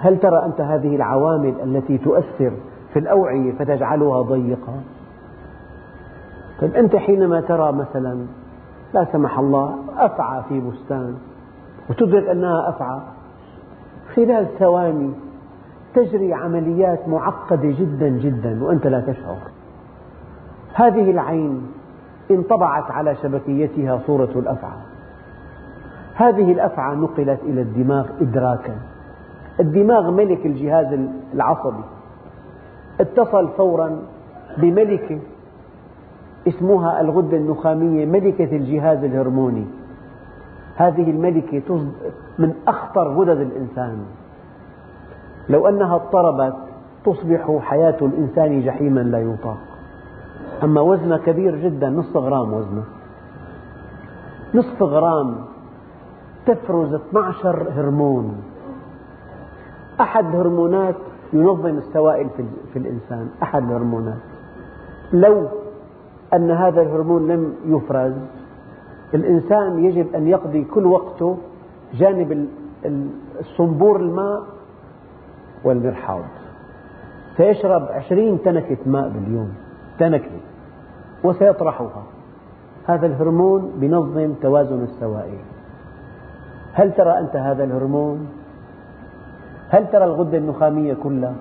هل 0.00 0.18
ترى 0.20 0.44
أنت 0.44 0.60
هذه 0.60 0.96
العوامل 0.96 1.54
التي 1.64 1.98
تؤثر 1.98 2.52
في 2.92 2.98
الأوعية 2.98 3.52
فتجعلها 3.52 4.22
ضيقة؟ 4.22 4.74
طيب 6.60 6.74
أنت 6.74 6.96
حينما 6.96 7.40
ترى 7.40 7.72
مثلا 7.72 8.26
لا 8.94 9.06
سمح 9.12 9.38
الله 9.38 9.76
أفعى 9.98 10.42
في 10.48 10.60
بستان. 10.60 11.14
وتدرك 11.90 12.28
أنها 12.28 12.68
أفعى. 12.68 13.00
خلال 14.14 14.46
ثواني 14.58 15.10
تجري 15.94 16.34
عمليات 16.34 17.08
معقدة 17.08 17.74
جدا 17.78 18.08
جدا 18.08 18.64
وأنت 18.64 18.86
لا 18.86 19.00
تشعر. 19.00 19.36
هذه 20.74 21.10
العين 21.10 21.66
انطبعت 22.30 22.90
على 22.90 23.16
شبكيتها 23.16 24.00
صورة 24.06 24.32
الأفعى. 24.36 24.78
هذه 26.14 26.52
الأفعى 26.52 26.96
نقلت 26.96 27.40
إلى 27.42 27.62
الدماغ 27.62 28.06
إدراكا. 28.20 28.76
الدماغ 29.60 30.10
ملك 30.10 30.46
الجهاز 30.46 30.98
العصبي. 31.34 31.84
اتصل 33.00 33.48
فورا 33.48 33.98
بملكة 34.58 35.20
اسمها 36.48 37.00
الغدة 37.00 37.36
النخامية 37.36 38.06
ملكة 38.06 38.56
الجهاز 38.56 39.04
الهرموني. 39.04 39.66
هذه 40.76 41.10
الملكة 41.10 41.86
من 42.38 42.54
أخطر 42.68 43.08
غدد 43.08 43.40
الإنسان. 43.40 43.98
لو 45.48 45.68
أنها 45.68 45.94
اضطربت 45.94 46.56
تصبح 47.04 47.58
حياة 47.60 47.96
الإنسان 48.02 48.62
جحيما 48.62 49.00
لا 49.00 49.18
يطاق. 49.18 49.58
أما 50.62 50.80
وزنها 50.80 51.18
كبير 51.18 51.56
جدا 51.56 51.90
نصف 51.90 52.16
غرام 52.16 52.52
وزنها 52.52 52.84
نصف 54.54 54.82
غرام 54.82 55.36
تفرز 56.46 56.94
12 56.94 57.66
هرمون. 57.70 58.36
أحد 60.00 60.24
الهرمونات 60.24 60.96
ينظم 61.32 61.78
السوائل 61.78 62.28
في 62.72 62.78
الإنسان. 62.78 63.28
أحد 63.42 63.62
الهرمونات 63.62 64.18
لو 65.12 65.48
أن 66.34 66.50
هذا 66.50 66.82
الهرمون 66.82 67.28
لم 67.28 67.54
يفرز 67.66 68.12
الإنسان 69.14 69.84
يجب 69.84 70.14
أن 70.14 70.26
يقضي 70.26 70.64
كل 70.64 70.86
وقته 70.86 71.36
جانب 71.94 72.48
الصنبور 73.40 74.00
الماء 74.00 74.42
والمرحاض 75.64 76.24
سيشرب 77.36 77.82
عشرين 77.82 78.42
تنكة 78.42 78.76
ماء 78.86 79.08
باليوم 79.08 79.54
تنكة 79.98 80.40
وسيطرحها 81.24 82.02
هذا 82.86 83.06
الهرمون 83.06 83.72
بنظم 83.76 84.34
توازن 84.42 84.82
السوائل 84.82 85.38
هل 86.72 86.92
ترى 86.92 87.18
أنت 87.18 87.36
هذا 87.36 87.64
الهرمون؟ 87.64 88.28
هل 89.68 89.90
ترى 89.90 90.04
الغدة 90.04 90.38
النخامية 90.38 90.94
كلها؟ 90.94 91.34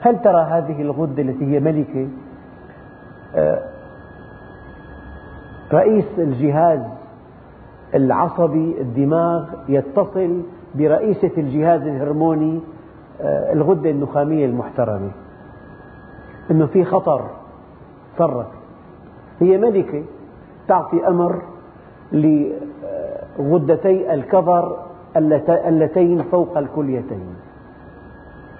هل 0.00 0.22
ترى 0.22 0.42
هذه 0.42 0.82
الغدة 0.82 1.22
التي 1.22 1.44
هي 1.54 1.60
ملكة؟ 1.60 2.08
رئيس 5.72 6.04
الجهاز 6.18 6.80
العصبي 7.94 8.80
الدماغ 8.80 9.44
يتصل 9.68 10.42
برئيسة 10.74 11.30
الجهاز 11.38 11.82
الهرموني 11.82 12.60
آه، 13.20 13.52
الغدة 13.52 13.90
النخامية 13.90 14.46
المحترمة. 14.46 15.10
أنه 16.50 16.66
في 16.66 16.84
خطر 16.84 17.30
تصرف 18.16 18.46
هي 19.40 19.58
ملكة 19.58 20.04
تعطي 20.68 21.06
أمر 21.08 21.42
لغدتي 22.12 24.14
الكظر 24.14 24.76
اللتين 25.50 26.22
فوق 26.22 26.58
الكليتين. 26.58 27.34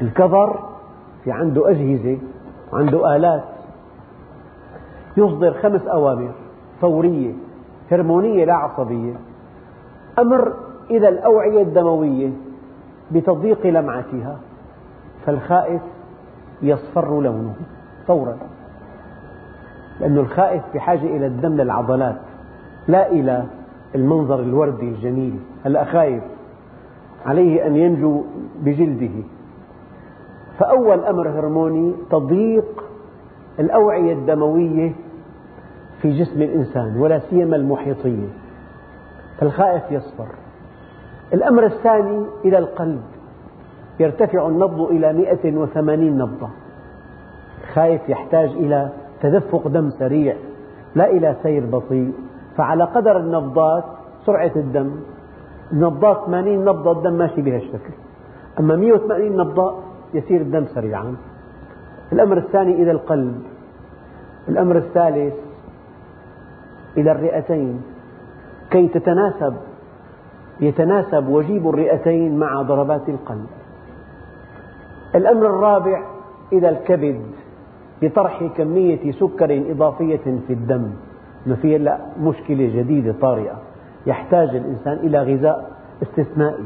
الكظر 0.01 0.59
في 1.25 1.33
عنده 1.33 1.71
أجهزة 1.71 2.18
وعنده 2.73 3.16
آلات. 3.16 3.44
يصدر 5.16 5.53
خمس 5.53 5.87
أوامر. 5.87 6.33
فورية 6.81 7.33
هرمونية 7.91 8.45
لا 8.45 8.55
عصبية. 8.55 9.14
أمر 10.19 10.53
إلى 10.91 11.09
الأوعية 11.09 11.62
الدموية 11.62 12.31
بتضييق 13.12 13.67
لمعتها 13.67 14.38
فالخائف 15.27 15.83
يصفر 16.62 17.21
لونه 17.21 17.55
فورا. 18.07 18.37
لأن 20.01 20.19
الخائف 20.19 20.62
بحاجة 20.75 21.17
إلى 21.17 21.27
الدم 21.27 21.53
للعضلات 21.53 22.21
لا 22.88 23.11
إلى 23.11 23.45
المنظر 23.95 24.41
الوردي 24.41 24.88
الجميل. 24.88 25.38
هلأ 25.64 25.85
خايف 25.85 26.23
عليه 27.27 27.67
أن 27.67 27.77
ينجو 27.77 28.25
بجلده. 28.61 29.25
فأول 30.59 31.05
أمر 31.05 31.29
هرموني 31.29 31.95
تضييق 32.11 32.85
الأوعية 33.61 34.12
الدموية 34.12 34.93
في 36.03 36.19
جسم 36.19 36.43
الإنسان 36.43 36.97
ولا 36.97 37.19
سيما 37.19 37.57
المحيطية 37.57 38.29
فالخائف 39.39 39.83
يصفر 39.91 40.29
الأمر 41.35 41.65
الثاني 41.65 42.27
إلى 42.45 42.59
القلب. 42.59 43.03
يرتفع 44.01 44.47
النبض 44.47 44.81
إلى 44.81 45.13
180 45.13 46.19
نبضة. 46.19 46.49
الخائف 47.63 48.09
يحتاج 48.09 48.49
إلى 48.49 48.89
تدفق 49.21 49.69
دم 49.69 49.91
سريع 49.91 50.37
لا 50.95 51.11
إلى 51.11 51.37
سير 51.43 51.67
بطيء. 51.67 52.13
فعلى 52.57 52.85
قدر 52.85 53.17
النبضات 53.21 53.85
سرعة 54.27 54.53
الدم. 54.57 54.91
النبضات 55.73 56.27
80 56.27 56.65
نبضة 56.65 56.93
الدم 56.93 57.13
ماشي 57.13 57.43
بهالشكل 57.43 57.93
أما 58.61 58.77
180 58.77 59.37
نبضة 59.37 59.75
يسير 60.15 60.41
الدم 60.41 60.67
سريعا. 60.67 61.17
الأمر 62.13 62.39
الثاني 62.39 62.83
إلى 62.83 62.91
القلب. 62.91 63.43
الأمر 64.49 64.77
الثالث 64.77 65.35
إلى 66.99 67.13
الرئتين. 67.13 67.83
كي 68.71 68.89
تتناسب 68.89 69.57
يتناسب 70.61 71.29
وجيب 71.29 71.69
الرئتين 71.69 72.39
مع 72.39 72.63
ضربات 72.63 73.09
القلب. 73.09 73.47
الأمر 75.15 75.47
الرابع 75.47 76.03
إلى 76.53 76.69
الكبد 76.69 77.23
لطرح 78.03 78.45
كمية 78.57 79.13
سكر 79.13 79.71
إضافية 79.71 80.41
في 80.47 80.53
الدم. 80.53 80.91
أنه 81.47 81.55
في 81.55 81.79
لا 81.79 81.99
مشكلة 82.21 82.73
جديدة 82.77 83.15
طارئة. 83.21 83.59
يحتاج 84.07 84.49
الإنسان 84.49 84.93
إلى 84.93 85.19
غذاء 85.19 85.71
استثنائي. 86.03 86.65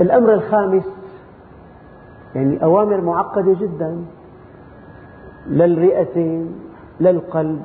الأمر 0.00 0.34
الخامس 0.34 0.84
يعني 2.34 2.62
أوامر 2.64 3.00
معقدة 3.00 3.56
جدا. 3.60 4.04
للرئتين 5.46 6.54
للقلب 7.00 7.62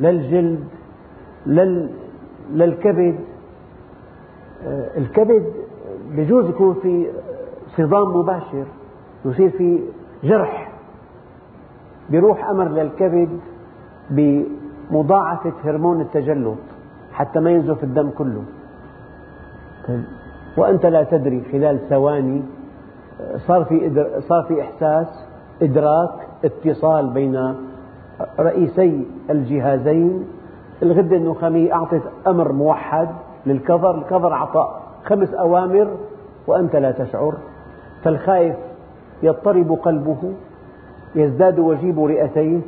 للجلد 0.00 0.64
للكبد 2.50 3.18
آه، 4.64 4.98
الكبد 4.98 5.52
بجوز 6.10 6.48
يكون 6.48 6.74
في 6.74 7.06
صدام 7.76 8.16
مباشر 8.16 8.64
يصير 9.24 9.50
في 9.50 9.82
جرح. 10.24 10.72
بيروح 12.10 12.50
أمر 12.50 12.68
للكبد 12.68 13.40
بمضاعفة 14.10 15.52
هرمون 15.64 16.00
التجلط 16.00 16.58
حتى 17.12 17.40
ما 17.40 17.50
ينزف 17.50 17.84
الدم 17.84 18.10
كله. 18.10 18.42
طيب، 19.88 20.04
وأنت 20.56 20.86
لا 20.86 21.02
تدري 21.02 21.42
خلال 21.52 21.88
ثواني 21.88 22.42
صار 23.46 23.64
في 23.64 24.06
صار 24.28 24.42
في 24.42 24.62
إحساس 24.62 25.06
إدراك 25.62 26.10
اتصال 26.44 27.10
بين 27.10 27.54
رئيسي 28.40 29.06
الجهازين. 29.30 30.24
الغدة 30.82 31.16
النخامية 31.16 31.74
أعطت 31.74 32.02
أمر 32.26 32.52
موحد 32.52 33.08
للكظر 33.46 33.98
الكظر 33.98 34.32
أعطى 34.32 34.80
خمس 35.04 35.34
أوامر 35.34 35.88
وأنت 36.46 36.76
لا 36.76 36.90
تشعر. 36.90 37.34
فالخائف 38.04 38.56
يضطرب 39.22 39.72
قلبه 39.72 40.32
يزداد 41.14 41.58
وجيب 41.58 42.04
رئتيه 42.04 42.60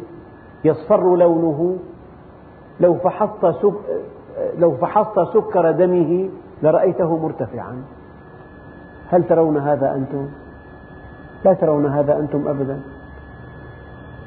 يصفر 0.64 1.16
لونه. 1.16 1.76
لو 2.80 2.94
فحصت, 2.94 3.46
سك... 3.46 3.74
لو 4.58 4.72
فحصت 4.72 5.20
سكر 5.34 5.70
دمه 5.70 6.28
لرأيته 6.62 7.16
مرتفعا. 7.16 7.82
هل 9.10 9.24
ترون 9.24 9.56
هذا 9.56 9.94
أنتم؟ 9.94 10.28
لا 11.44 11.52
ترون 11.52 11.86
هذا 11.86 12.18
أنتم 12.18 12.48
أبدا. 12.48 12.80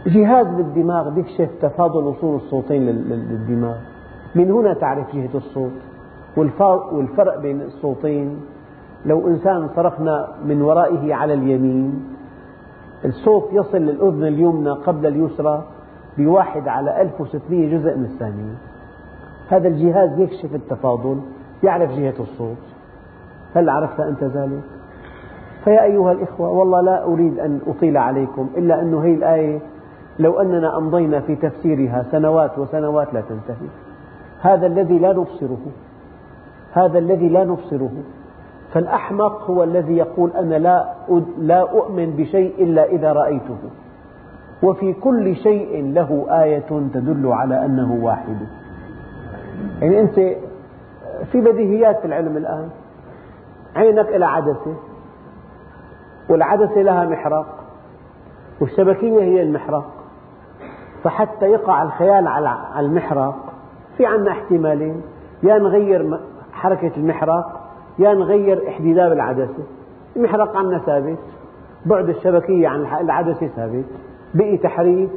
جهاز 0.05 0.47
بالدماغ 0.47 1.17
يكشف 1.19 1.49
تفاضل 1.61 2.03
وصول 2.03 2.35
الصوتين 2.35 2.85
للدماغ. 2.85 3.75
من 4.35 4.51
هنا 4.51 4.73
تعرف 4.73 5.15
جهة 5.15 5.29
الصوت 5.35 5.71
والفرق 6.91 7.41
بين 7.41 7.61
الصوتين. 7.61 8.39
لو 9.05 9.27
إنسان 9.27 9.69
صرخنا 9.75 10.27
من 10.45 10.61
ورائه 10.61 11.15
على 11.15 11.33
اليمين 11.33 12.03
الصوت 13.05 13.49
يصل 13.51 13.77
للأذن 13.77 14.23
اليمنى 14.23 14.69
قبل 14.69 15.07
اليسرى 15.07 15.63
بواحد 16.17 16.67
على 16.67 17.01
1600 17.01 17.77
جزء 17.77 17.97
من 17.97 18.05
الثانية. 18.05 18.55
هذا 19.49 19.67
الجهاز 19.67 20.19
يكشف 20.19 20.55
التفاضل 20.55 21.19
يعرف 21.63 21.91
جهة 21.91 22.13
الصوت. 22.19 22.57
هل 23.55 23.69
عرفت 23.69 23.99
أنت 23.99 24.23
ذلك؟ 24.23 24.61
فيا 25.63 25.83
أيها 25.83 26.11
الإخوة 26.11 26.49
والله 26.49 26.81
لا 26.81 27.03
أريد 27.03 27.39
أن 27.39 27.59
أطيل 27.67 27.97
عليكم 27.97 28.49
إلا 28.57 28.81
أن 28.81 28.93
هذه 28.93 29.13
الآية 29.13 29.59
لو 30.19 30.41
أننا 30.41 30.77
أمضينا 30.77 31.19
في 31.19 31.35
تفسيرها 31.35 32.05
سنوات 32.11 32.59
وسنوات 32.59 33.13
لا 33.13 33.21
تنتهي. 33.21 33.67
هذا 34.41 34.67
الذي 34.67 34.99
لا 34.99 35.13
نبصره. 35.13 35.65
هذا 36.73 36.99
الذي 36.99 37.29
لا 37.29 37.43
نبصره. 37.43 37.91
فالأحمق 38.73 39.49
هو 39.49 39.63
الذي 39.63 39.97
يقول 39.97 40.31
أنا 40.31 40.55
لا 40.55 40.93
لا 41.37 41.59
أؤمن 41.59 42.15
بشيء 42.17 42.63
إلا 42.63 42.85
إذا 42.85 43.13
رأيته. 43.13 43.57
وفي 44.63 44.93
كل 44.93 45.35
شيء 45.35 45.93
له 45.93 46.25
آية 46.43 46.89
تدل 46.93 47.27
على 47.27 47.65
أنه 47.65 48.05
واحد. 48.05 48.37
يعني 49.81 49.99
أنت 49.99 50.15
في 51.31 51.41
بديهيات 51.41 51.99
في 51.99 52.07
العلم 52.07 52.37
الآن. 52.37 52.69
عينك 53.75 54.07
إلى 54.07 54.25
عدسة. 54.25 54.75
والعدسة 56.29 56.81
لها 56.81 57.05
محرق 57.05 57.45
والشبكية 58.61 59.21
هي 59.21 59.41
المحرق 59.41 59.96
فحتى 61.07 61.45
يقع 61.45 61.83
الخيال 61.83 62.27
على 62.27 62.57
المحرق. 62.77 63.35
في 63.97 64.05
عندنا 64.05 64.31
احتمالين. 64.31 65.01
يا 65.43 65.57
نغير 65.57 66.19
حركة 66.51 66.91
المحرق 66.97 67.69
يا 67.99 68.13
نغير 68.13 68.67
احتداب 68.67 69.11
العدسة. 69.11 69.63
المحرق 70.15 70.57
عندنا 70.57 70.79
ثابت. 70.79 71.17
بعد 71.85 72.09
الشبكية 72.09 72.67
عن 72.67 72.85
العدسة 73.01 73.47
ثابت. 73.47 73.85
بقي 74.33 74.57
تحريك 74.57 75.09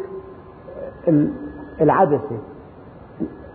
العدسة. 1.81 2.39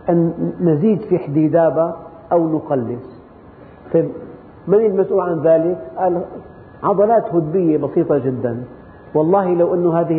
أن 0.08 0.52
نزيد 0.60 1.00
في 1.00 1.16
احتدابها 1.16 1.96
أو 2.32 2.48
نقلص. 2.48 3.22
طيب 3.92 4.08
من 4.66 4.86
المسؤول 4.86 5.20
عن 5.20 5.40
ذلك؟ 5.42 5.78
قال 5.98 6.24
عضلات 6.82 7.34
هدبية 7.34 7.78
بسيطة 7.78 8.18
جدا. 8.18 8.64
والله 9.14 9.54
لو 9.54 9.74
أن 9.74 9.86
هذه 9.86 10.18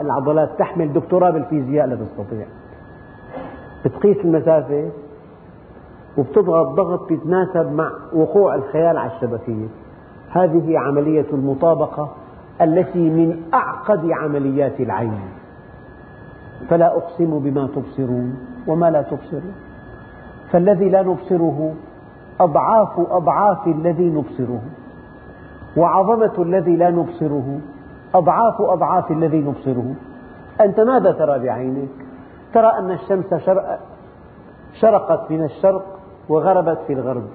العضلات 0.00 0.58
تحمل 0.58 0.92
دكتوراه 0.92 1.30
بالفيزياء 1.30 1.86
لا 1.86 1.96
تستطيع 1.96 2.46
بتقيس 3.84 4.16
المسافة 4.24 4.90
وبتضغط 6.18 6.66
ضغط 6.66 7.10
يتناسب 7.10 7.72
مع 7.72 7.90
وقوع 8.12 8.54
الخيال 8.54 8.96
على 8.96 9.10
الشبكية. 9.16 9.66
هذه 10.30 10.78
عملية 10.78 11.26
المطابقة 11.32 12.08
التي 12.60 13.10
من 13.10 13.42
أعقد 13.54 14.10
عمليات 14.10 14.80
العين. 14.80 15.20
فلا 16.70 16.96
أقسم 16.96 17.38
بما 17.38 17.66
تبصرون 17.66 18.36
وما 18.66 18.90
لا 18.90 19.02
تبصرون. 19.02 19.54
فالذي 20.50 20.88
لا 20.88 21.02
نبصره 21.02 21.74
أضعاف 22.40 23.00
أضعاف 23.10 23.66
الذي 23.66 24.10
نبصره. 24.10 24.62
وعظمة 25.76 26.32
الذي 26.38 26.76
لا 26.76 26.90
نبصره 26.90 27.60
أضعاف 28.14 28.60
أضعاف 28.60 29.10
الذي 29.10 29.38
نبصره. 29.38 29.94
أنت 30.60 30.80
ماذا 30.80 31.12
ترى 31.12 31.38
بعينك؟ 31.38 31.88
ترى 32.54 32.72
أن 32.78 32.90
الشمس 32.90 33.34
شرق 33.34 33.80
شرقت 34.80 35.30
من 35.30 35.44
الشرق 35.44 35.84
وغربت 36.28 36.78
في 36.86 36.92
الغرب 36.92 37.26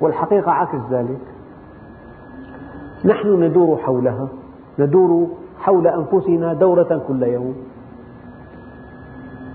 والحقيقة 0.00 0.52
عكس 0.52 0.80
ذلك. 0.90 1.20
نحن 3.04 3.42
ندور 3.42 3.76
حولها 3.76 4.28
ندور 4.78 5.28
حول 5.58 5.86
أنفسنا 5.86 6.54
دورة 6.54 7.02
كل 7.08 7.22
يوم. 7.22 7.56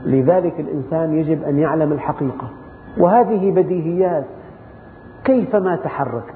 لذلك 0.06 0.60
الإنسان 0.60 1.14
يجب 1.14 1.44
أن 1.44 1.60
يعلم 1.60 1.92
الحقيقة. 1.92 2.50
وهذه 2.98 3.52
بديهيات. 3.52 4.26
كيفما 5.24 5.76
تحركت؟ 5.76 6.36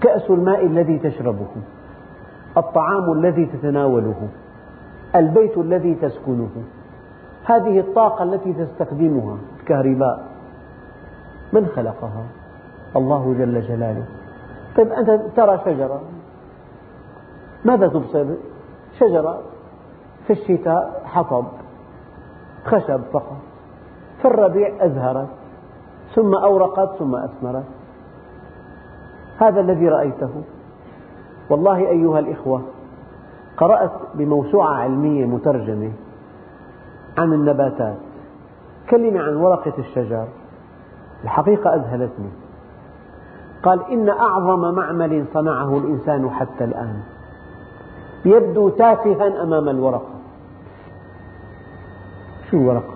كأس 0.00 0.30
الماء 0.30 0.66
الذي 0.66 0.98
تشربه. 0.98 1.46
الطعام 2.56 3.12
الذي 3.12 3.46
تتناوله 3.46 4.28
البيت 5.16 5.58
الذي 5.58 5.94
تسكنه 5.94 6.50
هذه 7.44 7.80
الطاقة 7.80 8.22
التي 8.22 8.52
تستخدمها 8.52 9.36
الكهرباء 9.60 10.24
من 11.52 11.66
خلقها؟ 11.66 12.24
الله 12.96 13.34
جل 13.38 13.60
جلاله 13.60 14.04
طيب 14.76 14.92
أنت 14.92 15.20
ترى 15.36 15.60
شجرة 15.64 16.00
ماذا 17.64 17.88
تبصر؟ 17.88 18.26
شجرة 19.00 19.40
في 20.26 20.32
الشتاء 20.32 21.02
حطب 21.04 21.44
خشب 22.64 23.00
فقط 23.12 23.36
في 24.22 24.24
الربيع 24.24 24.84
أزهرت 24.84 25.28
ثم 26.14 26.34
أورقت 26.34 26.98
ثم 26.98 27.14
أثمرت 27.14 27.64
هذا 29.38 29.60
الذي 29.60 29.88
رأيته 29.88 30.30
والله 31.50 31.76
أيها 31.78 32.18
الإخوة 32.18 32.62
قرأت 33.56 33.92
بموسوعة 34.14 34.74
علمية 34.74 35.26
مترجمة 35.26 35.92
عن 37.18 37.32
النباتات 37.32 37.96
كلمة 38.90 39.20
عن 39.20 39.36
ورقة 39.36 39.72
الشجر. 39.78 40.26
الحقيقة 41.24 41.74
أذهلتني. 41.74 42.28
قال 43.62 43.92
إن 43.92 44.08
أعظم 44.08 44.74
معمل 44.74 45.24
صنعه 45.34 45.78
الإنسان 45.78 46.30
حتى 46.30 46.64
الآن 46.64 47.00
يبدو 48.24 48.68
تافها 48.68 49.42
أمام 49.42 49.68
الورقة. 49.68 50.14
شو 52.50 52.56
الورقة؟ 52.56 52.94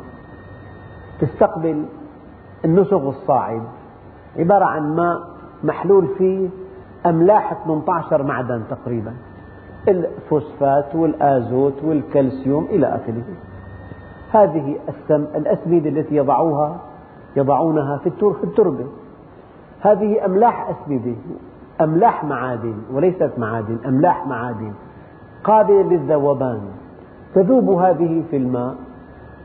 تستقبل 1.20 1.84
النسغ 2.64 3.08
الصاعد 3.08 3.62
عبارة 4.38 4.64
عن 4.64 4.96
ماء 4.96 5.20
محلول 5.64 6.06
فيه 6.18 6.48
أملاح 7.06 7.64
18 7.64 8.22
معدن 8.22 8.62
تقريبا؟ 8.70 9.12
الفوسفات 9.88 10.94
والآزوت 10.94 11.84
والكالسيوم 11.84 12.64
إلى 12.64 12.86
آخره. 12.86 13.24
هذه 14.32 14.76
الأسمدة 15.10 15.88
التي 15.88 16.16
يضعوها 16.16 16.76
يضعونها 17.36 17.96
في 17.98 18.06
التربة. 18.44 18.86
هذه 19.80 20.24
أملاح 20.24 20.70
أسمدة 20.70 21.14
أملاح 21.80 22.24
معادن 22.24 22.74
وليست 22.92 23.32
معادن 23.38 23.78
أملاح 23.86 24.26
معادن. 24.26 24.72
قابلة 25.44 25.82
للذوبان. 25.82 26.60
تذوب 27.34 27.70
هذه 27.70 28.22
في 28.30 28.36
الماء 28.36 28.74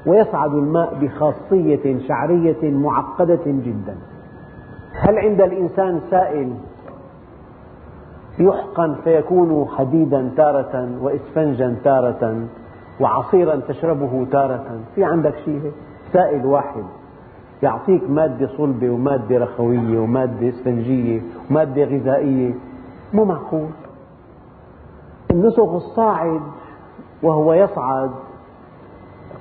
ويصعد 0.06 0.54
الماء 0.54 0.94
بخاصية 1.02 2.08
شعرية 2.08 2.72
معقدة 2.72 3.46
جدا. 3.46 3.96
هل 5.00 5.18
عند 5.18 5.41
الإنسان 5.41 6.02
سائل 6.12 6.54
يحقن 8.39 8.95
فيكون 9.04 9.67
حديدا 9.67 10.32
تارة 10.38 10.89
وإسفنجا 11.02 11.76
تارة 11.84 12.48
وعصيرا 13.00 13.56
تشربه 13.56 14.28
تارة. 14.32 14.80
في 14.95 15.04
عندك 15.04 15.36
شيء؟ 15.45 15.71
سائل 16.13 16.45
واحد. 16.45 16.84
يعطيك 17.63 18.10
مادة 18.10 18.48
صلبة 18.58 18.89
ومادة 18.89 19.38
رخوية 19.38 20.00
ومادة 20.00 20.50
إسفنجية 20.50 21.21
ومادة 21.50 21.84
غذائية. 21.84 22.54
مو 23.13 23.26
معقول؟ 23.26 23.69
النسغ 25.32 25.76
الصاعد 25.76 26.41
وهو 27.24 27.54
يصعد 27.54 28.12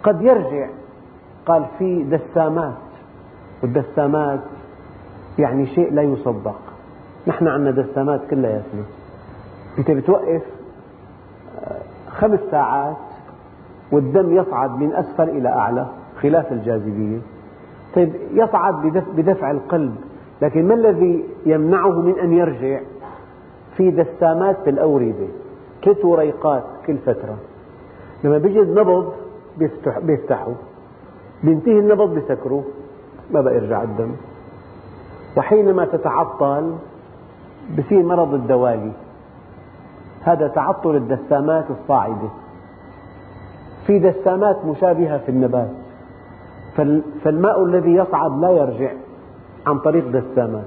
قد 0.03 0.23
يرجع. 0.23 0.69
قال 1.47 1.65
في 1.79 2.03
دسامات 2.03 2.75
والدسامات 3.63 4.41
يعني 5.39 5.67
شيء 5.67 5.93
لا 5.93 6.03
يصدق 6.03 6.61
نحن 7.27 7.49
عندنا 7.49 7.71
دسامات 7.71 8.21
كلياتنا 8.31 8.83
أنت 9.79 9.91
بتوقف 9.91 10.43
آه، 11.65 11.81
خمس 12.11 12.41
ساعات 12.51 12.97
والدم 13.93 14.33
يصعد 14.37 14.71
من 14.79 14.93
أسفل 14.93 15.29
إلى 15.29 15.49
أعلى 15.49 15.87
خلاف 16.23 16.53
الجاذبية. 16.53 17.19
طيب 17.95 18.13
يصعد 18.33 18.75
بدفع 19.17 19.51
القلب 19.51 19.97
لكن 20.43 20.69
ما 20.69 20.75
الذي 20.75 21.25
يمنعه 21.47 22.01
من 22.01 22.19
أن 22.19 22.33
يرجع؟ 22.33 22.81
في 23.77 23.91
دسامات 23.91 24.57
في 24.65 24.71
الأوردة 24.71 25.27
ثلاث 25.85 26.05
وريقات 26.05 26.65
كل 26.87 26.97
فترة. 26.99 27.37
لما 28.25 28.39
بيجد 28.39 28.79
نبض 28.79 29.13
بيفتحوا 30.03 30.55
بينتهي 31.43 31.79
النبض 31.79 32.15
بيسكروا 32.15 32.63
ما 33.31 33.41
بقى 33.41 33.55
يرجع 33.55 33.83
الدم. 33.83 34.13
وحينما 35.37 35.85
تتعطل 35.85 36.75
بصير 37.79 38.03
مرض 38.03 38.35
الدوالي. 38.35 38.93
هذا 40.23 40.49
تعطل 40.49 40.97
الدسامات 40.97 41.65
الصاعدة. 41.71 42.29
في 43.87 43.99
دسامات 43.99 44.65
مشابهة 44.65 45.19
في 45.19 45.29
النبات. 45.29 45.71
فالماء 47.25 47.65
الذي 47.65 47.95
يصعد 47.95 48.41
لا 48.41 48.51
يرجع 48.51 48.91
عن 49.67 49.79
طريق 49.79 50.09
دسامات. 50.09 50.65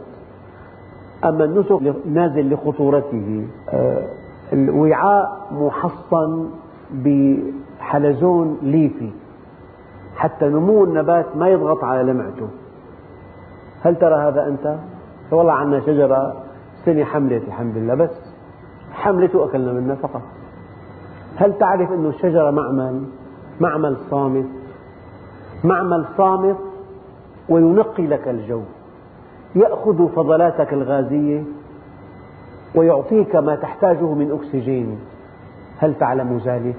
أما 1.26 1.44
النسق 1.44 1.96
نازل 2.06 2.54
لخطورته 2.54 3.48
آه، 3.70 4.04
الوعاء 4.54 5.48
محصن 5.52 6.50
بحلزون 6.92 8.58
ليفي. 8.62 9.10
حتى 10.16 10.46
نمو 10.46 10.84
النبات 10.84 11.26
ما 11.36 11.50
يضغط 11.50 11.84
على 11.84 12.12
لمعته. 12.12 12.48
هل 13.84 13.96
ترى 13.96 14.16
هذا 14.16 14.48
أنت؟ 14.48 14.76
والله 15.32 15.54
عندنا 15.54 15.80
شجرة 15.80 16.47
سنة 16.88 17.04
حملت 17.04 17.44
الحمد 17.48 17.78
لله 17.78 17.96
بس 17.96 18.10
حملت 18.92 19.36
وأكلنا 19.36 19.72
منها 19.74 19.96
فقط. 19.96 20.22
هل 21.36 21.58
تعرف 21.58 21.92
أن 21.92 22.06
الشجرة 22.06 22.52
معمل 22.52 23.04
معمل 23.60 23.98
صامت؟ 24.10 24.46
معمل 25.64 26.06
صامت 26.18 26.58
وينقي 27.50 28.08
لك 28.08 28.28
الجو. 28.28 28.62
يأخذ 29.56 30.08
فضلاتك 30.08 30.74
الغازية 30.74 31.44
ويعطيك 32.76 33.36
ما 33.36 33.56
تحتاجه 33.56 34.14
من 34.14 34.32
أكسجين. 34.32 35.00
هل 35.78 35.96
تعلم 36.00 36.42
ذلك؟ 36.46 36.76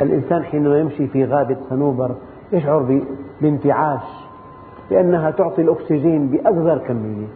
الإنسان 0.00 0.42
حينما 0.42 0.78
يمشي 0.78 1.06
في 1.06 1.24
غابة 1.24 1.56
صنوبر 1.70 2.14
يشعر 2.52 3.02
بانتعاش 3.40 4.28
لأنها 4.90 5.30
تعطي 5.30 5.62
الأكسجين 5.62 6.28
بأصغر 6.28 6.78
كمية. 6.78 7.26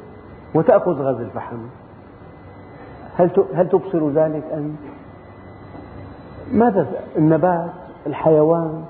وتأخذ 0.54 1.02
غاز 1.02 1.20
الفحم. 1.20 1.58
هل 3.54 3.68
تبصر 3.68 4.08
ذلك 4.08 4.44
أنت؟ 4.52 4.78
ماذا 6.52 6.86
النبات 7.16 7.70
الحيوان؟ 8.06 8.84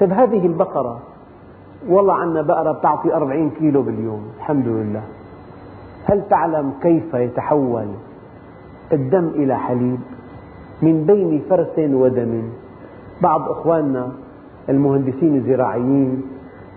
طيب 0.00 0.12
هذه 0.12 0.46
البقرة 0.46 1.00
والله 1.88 2.14
عندنا 2.14 2.42
بقرة 2.42 2.72
تعطي 2.72 3.14
أربعين 3.14 3.50
كيلو 3.50 3.82
باليوم 3.82 4.22
الحمد 4.36 4.66
لله. 4.66 5.02
هل 6.04 6.22
تعلم 6.30 6.72
كيف 6.82 7.14
يتحول 7.14 7.86
الدم 8.92 9.28
إلى 9.28 9.58
حليب؟ 9.58 10.00
من 10.82 11.04
بين 11.06 11.42
فرث 11.50 11.78
ودم. 11.78 12.42
بعض 13.22 13.48
أخواننا 13.48 14.08
المهندسين 14.68 15.36
الزراعيين 15.36 16.22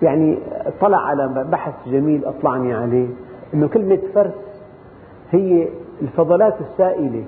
يعني 0.02 0.38
طلع 0.82 0.98
على 0.98 1.46
بحث 1.52 1.74
جميل 1.88 2.26
أطلعني 2.26 2.74
عليه. 2.74 3.08
أنه 3.54 3.68
كلمة 3.68 4.00
فرث 4.14 4.36
هي 5.32 5.68
الفضلات 6.02 6.56
السائلة. 6.62 7.26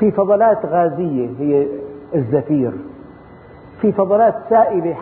في 0.00 0.10
فضلات 0.10 0.66
غازية 0.66 1.28
هي 1.38 1.66
الزفير. 2.14 2.72
في 3.80 3.92
فضلات 3.92 4.34
سائلة 4.50 4.94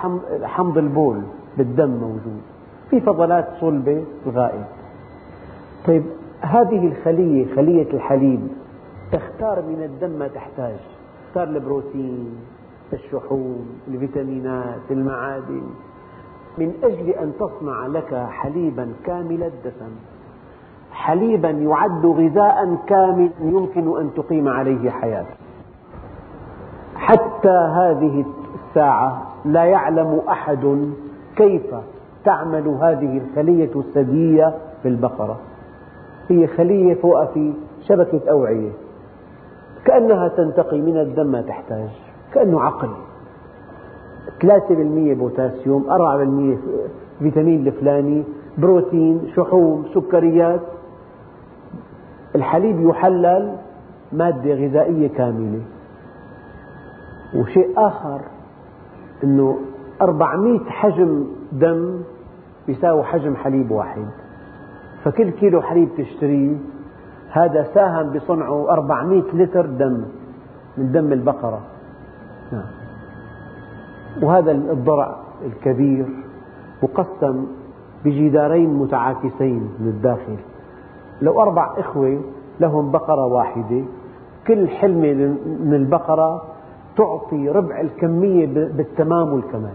حمض 0.43 0.79
البول 0.79 1.21
بالدم 1.59 1.91
موجود. 1.91 2.41
في 2.91 3.01
فضلات 3.01 3.49
صلبة 3.61 4.05
الغائب 4.27 4.65
طيب 5.87 6.03
هذه 6.41 6.87
الخلية 6.87 7.55
خلية 7.55 7.93
الحليب 7.93 8.49
تختار 9.13 9.63
من 9.63 9.83
الدم 9.83 10.19
ما 10.19 10.29
تحتاج. 10.29 10.77
تختار 11.29 11.49
البروتين 11.49 12.35
الشحوم 12.93 13.67
الفيتامينات 13.89 14.91
المعادن. 14.91 15.63
من 16.59 16.73
أجل 16.83 17.09
أن 17.09 17.33
تصنع 17.41 17.87
لك 17.87 18.15
حليبا 18.31 18.93
كامل 19.05 19.43
الدسم. 19.43 19.91
حليبا 20.93 21.51
يعد 21.51 22.07
غذاء 22.07 22.77
كامل 22.87 23.31
يمكن 23.41 24.01
أن 24.01 24.15
تقيم 24.15 24.49
عليه 24.49 24.91
حياتك. 24.91 25.37
حتى 26.97 27.69
هذه 27.75 28.25
الساعة 28.55 29.23
لا 29.45 29.65
يعلم 29.65 30.23
أحد 30.29 30.93
كيف 31.37 31.75
تعمل 32.25 32.69
هذه 32.69 33.19
الخلية 33.19 33.71
الثديية 33.77 34.55
في 34.83 34.89
البقرة. 34.89 35.39
هي 36.29 36.47
خلية 36.47 36.95
فوق 36.95 37.25
في 37.25 37.53
شبكة 37.81 38.31
أوعية. 38.31 38.71
كأنها 39.85 40.29
تنتقي 40.29 40.81
من 40.81 40.97
الدم 40.97 41.27
ما 41.27 41.43
تحتاج. 41.43 41.89
كأنه 42.35 42.61
عقل. 42.61 42.89
3% 44.41 45.15
بوتاسيوم 45.19 45.85
4% 45.91 46.59
فيتامين 47.19 47.67
الفلاني 47.67 48.25
بروتين 48.59 49.21
شحوم 49.37 49.85
سكريات. 49.95 50.61
الحليب 52.35 52.89
يحلل 52.89 53.57
مادة 54.13 54.55
غذائية 54.55 55.09
كاملة. 55.09 55.61
وشيء 57.37 57.73
آخر 57.77 58.21
أنه 59.25 59.59
400 60.03 60.59
حجم 60.59 61.27
دم 61.53 62.01
يساوي 62.69 63.05
حجم 63.05 63.37
حليب 63.37 63.71
واحد. 63.71 64.07
فكل 65.05 65.31
كيلو 65.31 65.63
حليب 65.63 65.89
تشتريه 65.99 66.57
هذا 67.31 67.67
ساهم 67.75 68.11
بصنعه 68.11 68.73
400 68.73 69.23
لتر 69.35 69.67
دم 69.67 70.05
من 70.79 70.93
دم 70.93 71.13
البقرة. 71.13 71.61
نعم. 72.53 72.86
وهذا 74.23 74.53
الضرع 74.53 75.17
الكبير 75.47 76.07
مقسم 76.83 77.47
بجدارين 78.05 78.75
متعاكسين 78.75 79.71
من 79.81 79.89
الداخل 79.89 80.37
لو 81.23 81.43
أربع 81.43 81.75
إخوة 81.79 82.21
لهم 82.61 82.91
بقرة 82.91 83.27
واحدة 83.27 83.83
كل 84.47 84.69
حلمة 84.69 85.13
من 85.61 85.75
البقرة 85.75 86.43
تعطي 86.97 87.49
ربع 87.49 87.81
الكمية 87.81 88.47
بالتمام 88.47 89.33
والكمال 89.33 89.75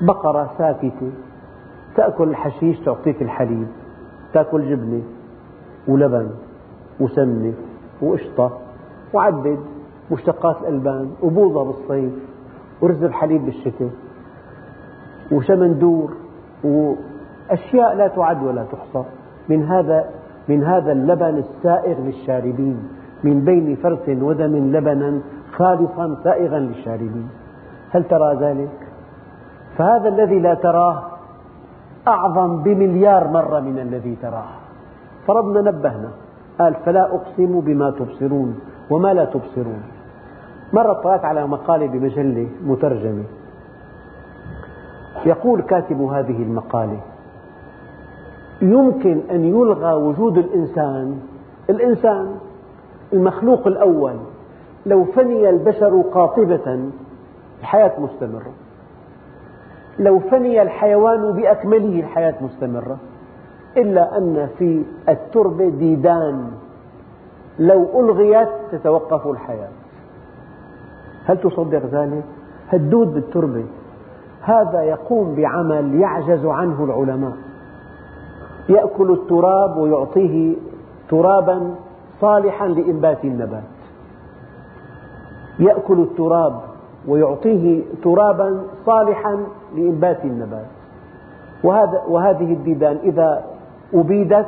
بقرة 0.00 0.50
ساكتة 0.58 1.10
تأكل 1.96 2.28
الحشيش 2.28 2.80
تعطيك 2.80 3.22
الحليب 3.22 3.66
تأكل 4.32 4.70
جبنة 4.70 5.02
ولبن 5.88 6.30
وسمنة 7.00 7.52
وقشطة 8.02 8.58
وعدد 9.12 9.58
مشتقات 10.10 10.56
الألبان 10.62 11.10
وبوظة 11.22 11.64
بالصيف 11.64 12.12
ورز 12.82 13.02
الحليب 13.02 13.44
بالشتاء 13.44 13.90
وشمندور 15.32 16.14
وأشياء 16.64 17.94
لا 17.94 18.08
تعد 18.08 18.42
ولا 18.42 18.64
تحصى. 18.64 19.04
من 19.48 19.64
هذا 19.64 20.04
من 20.48 20.64
هذا 20.64 20.92
اللبن 20.92 21.38
السائغ 21.38 22.00
للشاربين 22.00 22.88
من 23.24 23.44
بين 23.44 23.76
فرث 23.76 24.08
ودم 24.08 24.56
لبنا 24.56 25.20
خالصا 25.52 26.16
سائغا 26.24 26.58
للشاربين. 26.58 27.28
هل 27.90 28.04
ترى 28.04 28.34
ذلك؟ 28.34 28.88
فهذا 29.76 30.08
الذي 30.08 30.38
لا 30.38 30.54
تراه 30.54 31.02
أعظم 32.08 32.62
بمليار 32.62 33.28
مرة 33.28 33.60
من 33.60 33.78
الذي 33.78 34.16
تراه. 34.22 34.50
فربنا 35.26 35.70
نبهنا 35.70 36.10
قال 36.58 36.74
فلا 36.74 37.14
أقسم 37.14 37.60
بما 37.60 37.90
تبصرون 37.90 38.58
وما 38.90 39.14
لا 39.14 39.24
تبصرون. 39.24 39.82
مرة 40.72 40.92
طلعت 40.92 41.24
على 41.24 41.46
مقالة 41.46 41.86
بمجلة 41.86 42.48
مترجمة. 42.66 43.24
يقول 45.26 45.62
كاتب 45.62 46.00
هذه 46.00 46.42
المقالة 46.42 47.00
يمكن 48.62 49.20
أن 49.30 49.44
يلغى 49.44 49.92
وجود 49.92 50.38
الإنسان 50.38 51.20
الإنسان 51.70 52.36
المخلوق 53.12 53.66
الأول 53.66 54.16
لو 54.86 55.04
فني 55.04 55.50
البشر 55.50 56.00
قاطبة 56.00 56.90
الحياة 57.60 57.92
مستمرة. 58.00 58.52
لو 59.98 60.18
فني 60.18 60.62
الحيوان 60.62 61.32
بأكمله 61.32 62.00
الحياة 62.00 62.34
مستمرة. 62.40 62.96
إلا 63.76 64.18
أن 64.18 64.48
في 64.58 64.84
التربة 65.08 65.68
ديدان 65.68 66.50
لو 67.58 68.00
ألغيت 68.00 68.48
تتوقف 68.72 69.26
الحياة. 69.26 69.68
هل 71.24 71.36
تصدق 71.40 71.86
ذلك؟ 71.86 72.24
الدود 72.72 73.14
بالتربة. 73.14 73.64
هذا 74.40 74.82
يقوم 74.82 75.34
بعمل 75.34 75.94
يعجز 75.94 76.46
عنه 76.46 76.84
العلماء. 76.84 77.32
يأكل 78.68 79.12
التراب 79.12 79.76
ويعطيه 79.76 80.56
ترابا 81.08 81.74
صالحا 82.20 82.68
لإنبات 82.68 83.24
النبات. 83.24 83.62
يأكل 85.58 86.00
التراب 86.00 86.60
ويعطيه 87.08 87.82
ترابا 88.02 88.62
صالحا 88.86 89.46
لإنبات 89.76 90.24
النبات. 90.24 90.66
وهذا 91.64 92.02
وهذه 92.08 92.52
الديدان 92.52 92.96
إذا 93.02 93.44
أبيدت 93.94 94.46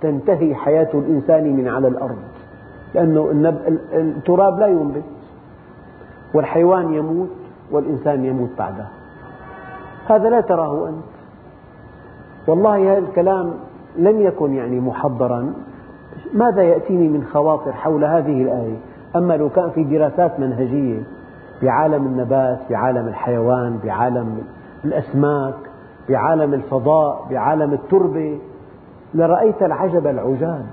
تنتهي 0.00 0.54
حياة 0.54 0.88
الإنسان 0.94 1.56
من 1.56 1.68
على 1.68 1.88
الأرض. 1.88 2.18
لأن 2.94 3.46
التراب 3.92 4.58
لا 4.58 4.66
ينبت. 4.66 5.02
والحيوان 6.34 6.94
يموت 6.94 7.28
والإنسان 7.70 8.24
يموت 8.24 8.50
بعده. 8.58 8.86
هذا 10.06 10.30
لا 10.30 10.40
تراه 10.40 10.88
أنت. 10.88 11.04
والله 12.48 12.92
هذا 12.92 12.98
الكلام 12.98 13.54
لم 13.96 14.20
يكن 14.20 14.54
يعني 14.54 14.80
محضرا. 14.80 15.54
ماذا 16.34 16.62
يأتيني 16.62 17.08
من 17.08 17.24
خواطر 17.24 17.72
حول 17.72 18.04
هذه 18.04 18.42
الآية؟ 18.42 18.76
أما 19.16 19.36
لو 19.36 19.48
كان 19.48 19.70
في 19.70 19.84
دراسات 19.84 20.40
منهجية 20.40 21.02
بعالم 21.62 22.06
النبات 22.06 22.58
بعالم 22.70 23.08
الحيوان 23.08 23.78
بعالم 23.84 24.42
الأسماك 24.84 25.54
بعالم 26.08 26.54
الفضاء 26.54 27.26
بعالم 27.30 27.72
التربة 27.72 28.38
لرأيت 29.14 29.62
العجب 29.62 30.06
العجاب 30.06 30.66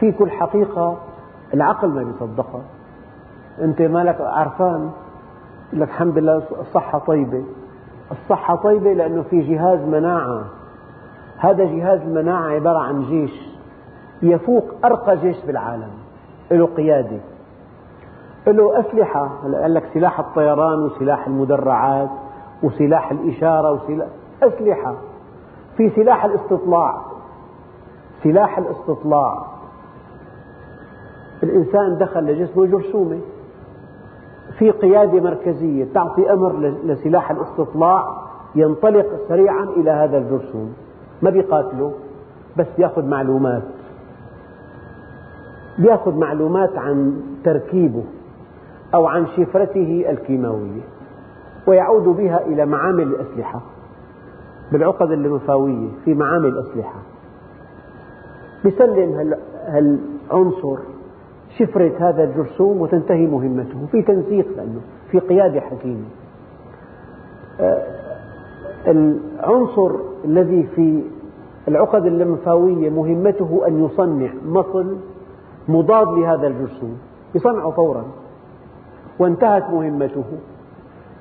في 0.00 0.12
كل 0.12 0.30
حقيقة 0.30 0.98
العقل 1.54 1.88
ما 1.88 2.02
يصدقها 2.02 2.62
أنت 3.58 3.82
مالك 3.82 4.20
عرفان؟ 4.20 4.90
لك 5.72 5.88
الحمد 5.88 6.18
لله 6.18 6.42
الصحة 6.60 6.98
طيبة. 6.98 7.44
الصحة 8.10 8.56
طيبة 8.56 8.92
لأنه 8.92 9.22
في 9.22 9.40
جهاز 9.40 9.80
مناعة. 9.80 10.44
هذا 11.38 11.64
جهاز 11.64 12.00
المناعة 12.00 12.48
عبارة 12.48 12.78
عن 12.78 13.02
جيش. 13.02 13.50
يفوق 14.22 14.64
أرقى 14.84 15.16
جيش 15.16 15.36
في 15.36 15.50
العالم 15.50 15.90
له 16.50 16.66
قيادة. 16.66 17.20
له 18.46 18.80
أسلحة. 18.80 19.30
قال 19.62 19.74
لك 19.74 19.90
سلاح 19.94 20.20
الطيران 20.20 20.78
وسلاح 20.78 21.26
المدرعات 21.26 22.10
وسلاح 22.62 23.10
الإشارة 23.10 23.72
وسلاح 23.72 24.08
أسلحة. 24.42 24.94
في 25.76 25.90
سلاح 25.90 26.24
الاستطلاع. 26.24 27.00
سلاح 28.22 28.58
الاستطلاع. 28.58 29.46
الإنسان 31.42 31.98
دخل 31.98 32.20
لجسمه 32.20 32.66
جرثومة 32.66 33.20
في 34.58 34.70
قيادة 34.70 35.20
مركزية 35.20 35.86
تعطي 35.94 36.32
أمر 36.32 36.74
لسلاح 36.84 37.30
الاستطلاع 37.30 38.22
ينطلق 38.54 39.06
سريعا 39.28 39.64
إلى 39.64 39.90
هذا 39.90 40.18
الجرثوم. 40.18 40.72
ما 41.22 41.30
بيقاتله 41.30 41.92
بس 42.56 42.66
يأخذ 42.78 43.04
معلومات. 43.04 43.62
يأخذ 45.78 46.14
معلومات 46.14 46.78
عن 46.78 47.20
تركيبه 47.44 48.04
أو 48.94 49.06
عن 49.06 49.26
شفرته 49.26 50.04
الكيماوية 50.08 50.80
ويعود 51.66 52.04
بها 52.04 52.46
إلى 52.46 52.66
معامل 52.66 53.02
الأسلحة 53.02 53.60
بالعقد 54.72 55.10
الليمفاوية 55.10 55.88
في 56.04 56.14
معامل 56.14 56.58
أسلحة 56.58 56.98
يسلم 58.64 59.34
هالعنصر 59.66 60.78
شفرة 61.58 61.92
هذا 61.98 62.24
الجرثوم 62.24 62.80
وتنتهي 62.80 63.26
مهمته 63.26 63.86
في 63.92 64.02
تنسيق 64.02 64.46
لأنه 64.56 64.80
في 65.10 65.18
قيادة 65.18 65.60
حكيمة. 65.60 66.04
آه، 67.60 67.82
العنصر 68.86 69.90
الذي 70.24 70.62
في 70.62 71.02
العقد 71.68 72.06
اللمفاوية 72.06 72.90
مهمته 72.90 73.62
أن 73.66 73.84
يصنع 73.84 74.30
مصل 74.46 74.96
مضاد 75.68 76.08
لهذا 76.08 76.46
الجرثوم 76.46 76.98
يصنعه 77.34 77.70
فورا 77.70 78.04
وانتهت 79.18 79.70
مهمته 79.70 80.24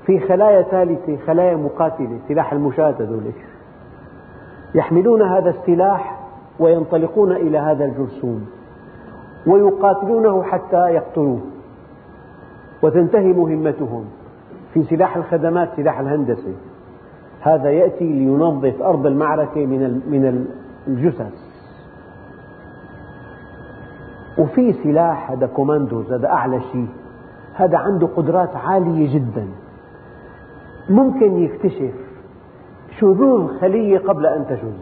في 0.06 0.20
خلايا 0.20 0.62
ثالثة 0.62 1.18
خلايا 1.28 1.56
مقاتلة 1.56 2.20
سلاح 2.28 2.54
المشاة 2.54 2.96
ذلك 3.00 3.46
يحملون 4.76 5.22
هذا 5.22 5.50
السلاح 5.50 6.20
وينطلقون 6.60 7.32
إلى 7.32 7.58
هذا 7.58 7.86
الجرثوم. 7.86 8.46
ويقاتلونه 9.48 10.44
حتى 10.44 10.90
يقتلوه. 10.90 11.40
وتنتهي 12.84 13.34
مهمتهم 13.34 14.06
في 14.74 14.84
سلاح 14.84 15.18
الخدمات 15.18 15.70
سلاح 15.76 16.00
الهندسة. 16.00 16.54
هذا 17.42 17.72
يأتي 17.72 18.06
لينظف 18.06 18.82
أرض 18.82 19.06
المعركة 19.06 19.66
من 19.66 20.02
من 20.10 20.46
الجثث. 20.88 21.34
وفي 24.38 24.74
سلاح 24.74 25.32
هذا 25.32 25.48
كوماندوز 25.48 26.12
هذا 26.14 26.28
أعلى 26.28 26.62
شيء. 26.72 26.88
هذا 27.54 27.78
عنده 27.78 28.08
قدرات 28.08 28.56
عالية 28.56 29.14
جدا. 29.14 29.48
ممكن 30.90 31.38
يكتشف 31.38 31.94
شذوذ 33.00 33.60
خلية 33.60 34.00
قبل 34.00 34.26
أن 34.26 34.46
تشذ 34.50 34.78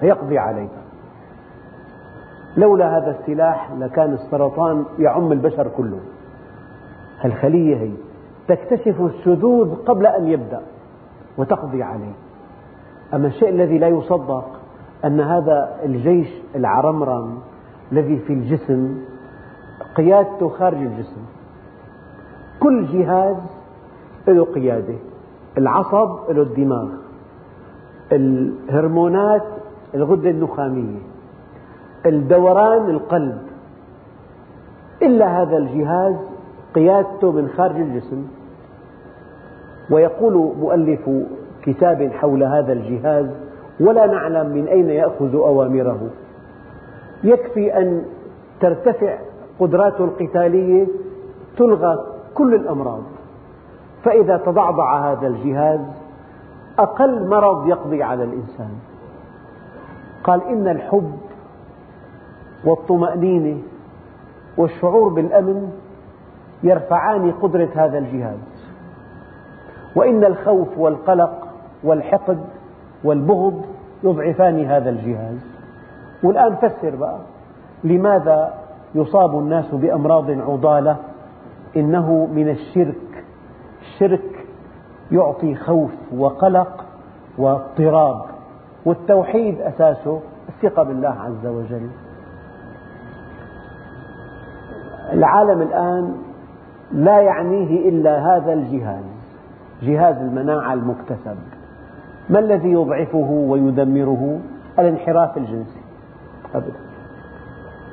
فيقضي 0.00 0.38
عليها. 0.38 0.79
لولا 2.56 2.98
هذا 2.98 3.18
السلاح 3.20 3.72
لكان 3.78 4.12
السرطان 4.12 4.84
يعم 4.98 5.32
البشر 5.32 5.68
كله. 5.76 6.00
الخلية 7.24 7.76
هي 7.76 7.92
تكتشف 8.48 9.00
الشذوذ 9.00 9.74
قبل 9.74 10.06
أن 10.06 10.28
يبدأ 10.28 10.60
وتقضي 11.38 11.82
عليه. 11.82 12.12
أما 13.14 13.26
الشيء 13.26 13.48
الذي 13.48 13.78
لا 13.78 13.88
يصدق 13.88 14.44
أن 15.04 15.20
هذا 15.20 15.76
الجيش 15.84 16.28
العرمرم 16.56 17.38
الذي 17.92 18.18
في 18.18 18.32
الجسم 18.32 18.98
قيادته 19.96 20.48
خارج 20.48 20.78
الجسم. 20.78 21.20
كل 22.60 22.86
جهاز 22.86 23.36
له 24.28 24.44
قيادة. 24.44 24.94
العصب 25.58 26.30
له 26.30 26.42
الدماغ. 26.42 26.88
الهرمونات 28.12 29.44
الغدة 29.94 30.30
النخامية. 30.30 30.98
الدوران 32.06 32.90
القلب. 32.90 33.42
إلا 35.02 35.42
هذا 35.42 35.56
الجهاز 35.56 36.14
قيادته 36.74 37.32
من 37.32 37.48
خارج 37.48 37.76
الجسم. 37.76 38.26
ويقول 39.90 40.52
مؤلف 40.60 41.10
كتاب 41.62 42.10
حول 42.12 42.42
هذا 42.42 42.72
الجهاز 42.72 43.26
ولا 43.80 44.06
نعلم 44.06 44.46
من 44.46 44.68
أين 44.68 44.90
يأخذ 44.90 45.34
أوامره. 45.34 46.10
يكفي 47.24 47.76
أن 47.78 48.04
ترتفع 48.60 49.18
قدراته 49.60 50.04
القتالية 50.04 50.86
تلغى 51.56 52.06
كل 52.34 52.54
الأمراض. 52.54 53.02
فإذا 54.04 54.36
تضعضع 54.36 55.12
هذا 55.12 55.26
الجهاز 55.26 55.80
أقل 56.78 57.28
مرض 57.28 57.68
يقضي 57.68 58.02
على 58.02 58.24
الإنسان. 58.24 58.70
قال 60.24 60.42
إن 60.42 60.68
الحب 60.68 61.12
والطمأنينة 62.64 63.58
والشعور 64.56 65.08
بالأمن 65.08 65.70
يرفعان 66.62 67.32
قدرة 67.32 67.68
هذا 67.74 67.98
الجهاز 67.98 68.38
وإن 69.96 70.24
الخوف 70.24 70.78
والقلق 70.78 71.48
والحقد 71.84 72.38
والبغض 73.04 73.62
يضعفان 74.04 74.64
هذا 74.64 74.90
الجهاز 74.90 75.38
والآن 76.22 76.56
فسر 76.56 76.96
بقى 76.96 77.18
لماذا 77.84 78.54
يصاب 78.94 79.38
الناس 79.38 79.74
بأمراض 79.74 80.30
عضالة؟ 80.30 80.96
إنه 81.76 82.28
من 82.34 82.48
الشرك. 82.48 83.24
الشرك 83.80 84.46
يعطي 85.12 85.54
خوف 85.54 85.90
وقلق 86.16 86.84
واضطراب. 87.38 88.22
والتوحيد 88.84 89.60
أساسه 89.60 90.20
الثقة 90.48 90.82
بالله 90.82 91.08
عز 91.20 91.46
وجل. 91.46 91.88
العالم 95.12 95.62
الآن 95.62 96.16
لا 96.92 97.20
يعنيه 97.20 97.88
إلا 97.88 98.36
هذا 98.36 98.52
الجهاز 98.52 99.04
جهاز 99.82 100.16
المناعة 100.16 100.72
المكتسب. 100.72 101.36
ما 102.30 102.38
الذي 102.38 102.72
يضعفه 102.72 103.30
ويدمره؟ 103.30 104.38
الانحراف 104.78 105.36
الجنسي. 105.36 105.80
أبدا. 106.54 106.80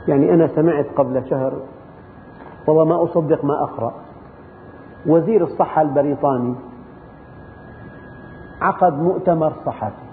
يعني 0.08 0.34
أنا 0.34 0.48
سمعت 0.48 0.86
قبل 0.96 1.30
شهر 1.30 1.54
والله 2.68 2.86
ما 2.86 3.04
أصدق 3.04 3.46
ما 3.46 3.64
أقرأ 3.64 3.94
وزير 5.06 5.44
الصحة 5.44 5.82
البريطاني 5.82 6.56
عقد 8.62 8.94
مؤتمر 8.94 9.54
صحفي 9.66 10.08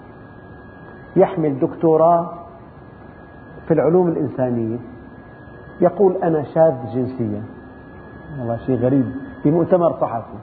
يحمل 1.15 1.59
دكتوراه 1.59 2.29
في 3.67 3.73
العلوم 3.73 4.07
الإنسانية. 4.07 4.77
يقول 5.81 6.15
أنا 6.23 6.43
شاذ 6.43 6.73
جنسيا. 6.93 7.43
والله 8.39 8.57
شيء 8.57 8.79
غريب. 8.79 9.05
في 9.43 9.51
مؤتمر 9.51 9.91
صحفي. 10.01 10.37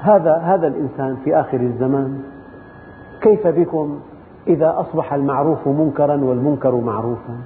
هذا 0.00 0.36
هذا 0.36 0.66
الإنسان 0.66 1.16
في 1.24 1.40
آخر 1.40 1.60
الزمان 1.60 2.22
كيف 3.20 3.46
بكم 3.46 4.00
إذا 4.46 4.74
أصبح 4.80 5.12
المعروف 5.12 5.68
منكرا 5.68 6.16
والمنكر 6.24 6.74
معروفا؟ 6.74 7.36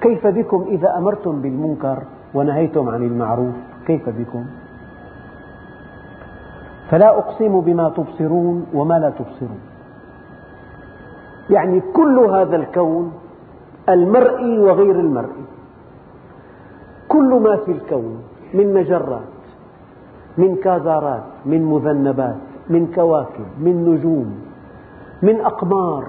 كيف 0.00 0.26
بكم 0.26 0.64
إذا 0.68 0.98
أمرتم 0.98 1.42
بالمنكر 1.42 2.02
ونهيتم 2.34 2.88
عن 2.88 3.02
المعروف؟ 3.02 3.54
كيف 3.86 4.08
بكم؟ 4.08 4.44
فلا 6.90 7.18
أقسم 7.18 7.60
بما 7.60 7.88
تبصرون 7.88 8.66
وما 8.74 8.98
لا 8.98 9.10
تبصرون. 9.10 9.60
يعني 11.50 11.80
كل 11.80 12.18
هذا 12.18 12.56
الكون 12.56 13.12
المرئي 13.94 14.58
وغير 14.58 15.00
المرئي 15.00 15.44
كل 17.08 17.40
ما 17.42 17.56
في 17.56 17.72
الكون 17.72 18.22
من 18.54 18.74
مجرات 18.74 19.20
من 20.38 20.56
كازارات 20.56 21.24
من 21.46 21.64
مذنبات 21.64 22.36
من 22.70 22.86
كواكب 22.94 23.46
من 23.60 23.84
نجوم 23.84 24.34
من 25.22 25.40
أقمار 25.40 26.04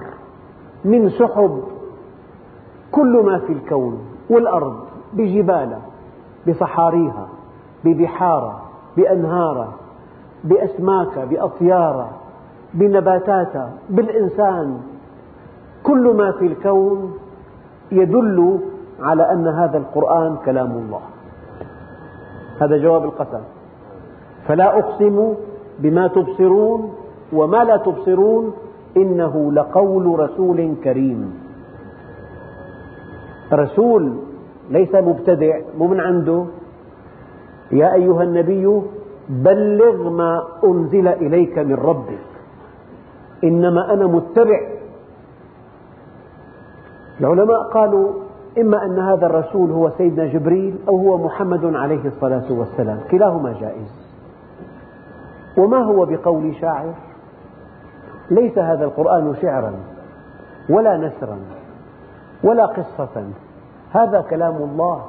من 0.84 1.08
سحب 1.10 1.62
كل 2.92 3.22
ما 3.26 3.38
في 3.38 3.52
الكون 3.52 3.98
والأرض 4.30 4.76
بجبالها 5.12 5.82
بصحاريها 6.48 7.28
ببحارها 7.84 8.62
بأنهارها 8.96 9.72
بأسماكها 10.44 11.24
بأطيارها 11.24 12.12
بنباتاتها 12.74 13.72
بالإنسان. 13.90 14.80
كل 15.82 16.14
ما 16.16 16.32
في 16.32 16.46
الكون 16.46 17.14
يدل 17.92 18.58
على 19.00 19.32
أن 19.32 19.46
هذا 19.46 19.78
القرآن 19.78 20.36
كلام 20.44 20.70
الله. 20.70 21.00
هذا 22.60 22.76
جواب 22.76 23.04
القسم. 23.04 23.40
فلا 24.46 24.78
أقسم 24.78 25.34
بما 25.78 26.06
تبصرون 26.06 26.92
وما 27.32 27.64
لا 27.64 27.76
تبصرون 27.76 28.52
إنه 28.96 29.52
لقول 29.52 30.18
رسول 30.20 30.74
كريم. 30.84 31.34
رسول 33.52 34.12
ليس 34.70 34.94
مبتدع 34.94 35.60
مو 35.78 35.86
من 35.86 36.00
عنده. 36.00 36.44
يا 37.72 37.94
أيها 37.94 38.22
النبي 38.22 38.82
بلغ 39.28 40.10
ما 40.10 40.42
أنزل 40.64 41.08
إليك 41.08 41.58
من 41.58 41.74
ربك. 41.74 42.26
إنما 43.44 43.92
أنا 43.92 44.06
متبع. 44.06 44.60
العلماء 47.22 47.62
قالوا 47.62 48.12
إما 48.58 48.84
أن 48.84 48.98
هذا 48.98 49.26
الرسول 49.26 49.70
هو 49.70 49.90
سيدنا 49.90 50.26
جبريل 50.26 50.78
أو 50.88 50.96
هو 50.96 51.18
محمد 51.18 51.74
عليه 51.74 52.04
الصلاة 52.04 52.52
والسلام. 52.52 52.98
كلاهما 53.10 53.52
جائز. 53.60 54.12
وما 55.58 55.78
هو 55.78 56.06
بقول 56.06 56.54
شاعر؟ 56.54 56.94
ليس 58.30 58.58
هذا 58.58 58.84
القرآن 58.84 59.34
شعرا 59.42 59.72
ولا 60.70 60.96
نثرا 60.96 61.38
ولا 62.44 62.66
قصة. 62.66 63.24
هذا 63.90 64.20
كلام 64.20 64.56
الله. 64.56 65.02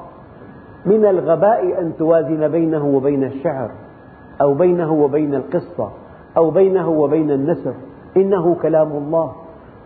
من 0.86 1.04
الغباء 1.04 1.80
أن 1.80 1.92
توازن 1.98 2.48
بينه 2.48 2.86
وبين 2.86 3.24
الشعر 3.24 3.70
أو 4.40 4.54
بينه 4.54 4.92
وبين 4.92 5.34
القصة 5.34 5.90
أو 6.36 6.50
بينه 6.50 6.88
وبين 6.88 7.30
النثر. 7.30 7.74
إنه 8.16 8.54
كلام 8.62 8.92
الله. 8.92 9.32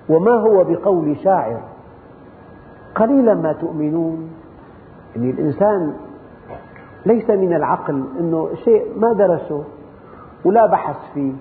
وما 0.09 0.33
هو 0.33 0.65
بقول 0.65 1.17
شاعر؟ 1.17 1.61
قليلا 2.95 3.35
ما 3.35 3.53
تؤمنون. 3.53 4.31
يعني 5.17 5.31
الإنسان 5.31 5.95
ليس 7.07 7.31
من 7.31 7.55
العقل 7.55 8.05
أنه 8.21 8.49
شيء 8.65 8.99
ما 8.99 9.13
درسه 9.13 9.65
ولا 10.45 10.67
بحث 10.67 10.97
فيه 11.15 11.33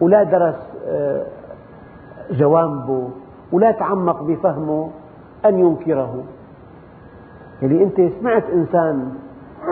ولا 0.00 0.22
درس 0.22 0.76
آه، 0.86 1.26
جوانبه 2.30 3.08
ولا 3.52 3.70
تعمق 3.70 4.22
بفهمه 4.22 4.90
أن 5.44 5.58
ينكره. 5.58 6.24
يعني 7.62 7.82
أنت 7.82 8.00
سمعت 8.20 8.50
إنسان 8.50 9.12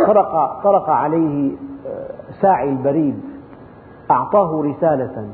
طرق, 0.07 0.63
طرق 0.63 0.91
عليه 0.91 1.57
آه، 1.87 2.11
ساعي 2.41 2.69
البريد 2.69 3.21
أعطاه 4.11 4.63
رسالة 4.63 5.29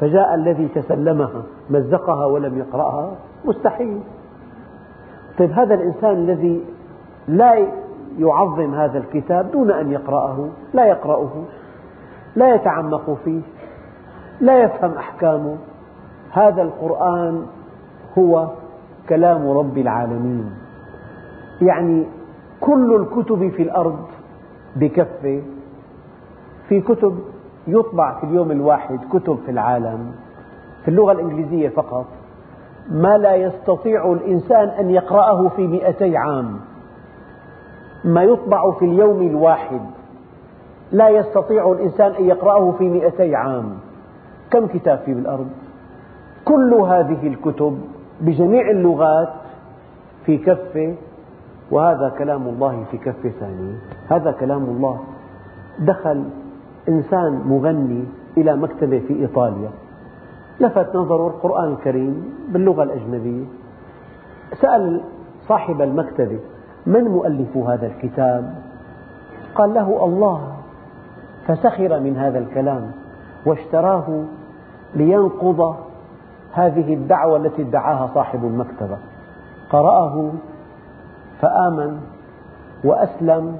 فجاء 0.00 0.34
الذي 0.34 0.68
تسلمها 0.68 1.42
مزقها 1.70 2.26
ولم 2.26 2.58
يقرأها؟ 2.58 3.10
مستحيل. 3.44 4.00
طيب 5.38 5.50
هذا 5.52 5.74
الإنسان 5.74 6.10
الذي 6.12 6.64
لا 7.28 7.66
يعظم 8.18 8.74
هذا 8.74 8.98
الكتاب 8.98 9.50
دون 9.50 9.70
أن 9.70 9.92
يقرأه 9.92 10.48
لا 10.74 10.86
يقرأه 10.86 11.30
لا 12.36 12.54
يتعمق 12.54 13.18
فيه 13.24 13.40
لا 14.40 14.62
يفهم 14.62 14.92
أحكامه 14.92 15.56
هذا 16.32 16.62
القرآن 16.62 17.46
هو 18.18 18.48
كلام 19.08 19.50
رب 19.50 19.78
العالمين. 19.78 20.50
يعني 21.62 22.06
كل 22.60 22.94
الكتب 22.96 23.48
في 23.48 23.62
الأرض 23.62 23.98
بكفة 24.76 25.42
في 26.68 26.80
كتب 26.80 27.18
يطبع 27.66 28.20
في 28.20 28.24
اليوم 28.26 28.50
الواحد 28.50 28.98
كتب 29.12 29.38
في 29.44 29.50
العالم 29.50 30.14
في 30.84 30.88
اللغة 30.88 31.12
الإنجليزية 31.12 31.68
فقط. 31.68 32.06
ما 32.90 33.18
لا 33.18 33.34
يستطيع 33.34 34.12
الإنسان 34.12 34.68
أن 34.68 34.90
يقرأه 34.90 35.48
في 35.48 35.66
مئتي 35.66 36.16
عام. 36.16 36.60
ما 38.04 38.22
يطبع 38.22 38.72
في 38.78 38.84
اليوم 38.84 39.22
الواحد. 39.22 39.80
لا 40.92 41.08
يستطيع 41.08 41.72
الإنسان 41.72 42.12
أن 42.12 42.24
يقرأه 42.24 42.72
في 42.78 42.88
مئتي 42.88 43.34
عام. 43.34 43.74
كم 44.50 44.66
كتاب 44.66 44.98
في 44.98 45.14
بالأرض 45.14 45.48
كل 46.44 46.74
هذه 46.74 47.26
الكتب 47.26 47.78
بجميع 48.20 48.70
اللغات 48.70 49.28
في 50.26 50.38
كفة 50.38 50.94
وهذا 51.70 52.08
كلام 52.18 52.48
الله 52.48 52.84
في 52.90 52.98
كفة 52.98 53.30
ثانية 53.40 53.74
هذا 54.08 54.30
كلام 54.30 54.64
الله. 54.64 55.00
دخل 55.78 56.24
إنسان 56.88 57.42
مغني 57.46 58.04
إلى 58.36 58.56
مكتبة 58.56 58.98
في 58.98 59.14
إيطاليا. 59.14 59.70
لفت 60.60 60.96
نظره 60.96 61.26
القرآن 61.26 61.72
الكريم 61.72 62.34
باللغة 62.48 62.82
الأجنبية. 62.82 63.44
سأل 64.60 65.00
صاحب 65.48 65.82
المكتبة 65.82 66.40
من 66.86 67.04
مؤلف 67.04 67.56
هذا 67.56 67.86
الكتاب؟ 67.86 68.54
قال 69.54 69.74
له 69.74 70.04
الله 70.04 70.52
فسخر 71.46 72.00
من 72.00 72.16
هذا 72.16 72.38
الكلام 72.38 72.90
واشتراه 73.46 74.24
لينقض 74.94 75.76
هذه 76.52 76.94
الدعوة 76.94 77.36
التي 77.36 77.62
ادعاها 77.62 78.10
صاحب 78.14 78.44
المكتبة 78.44 78.98
قرأه 79.70 80.32
فآمن 81.40 82.00
وأسلم 82.84 83.56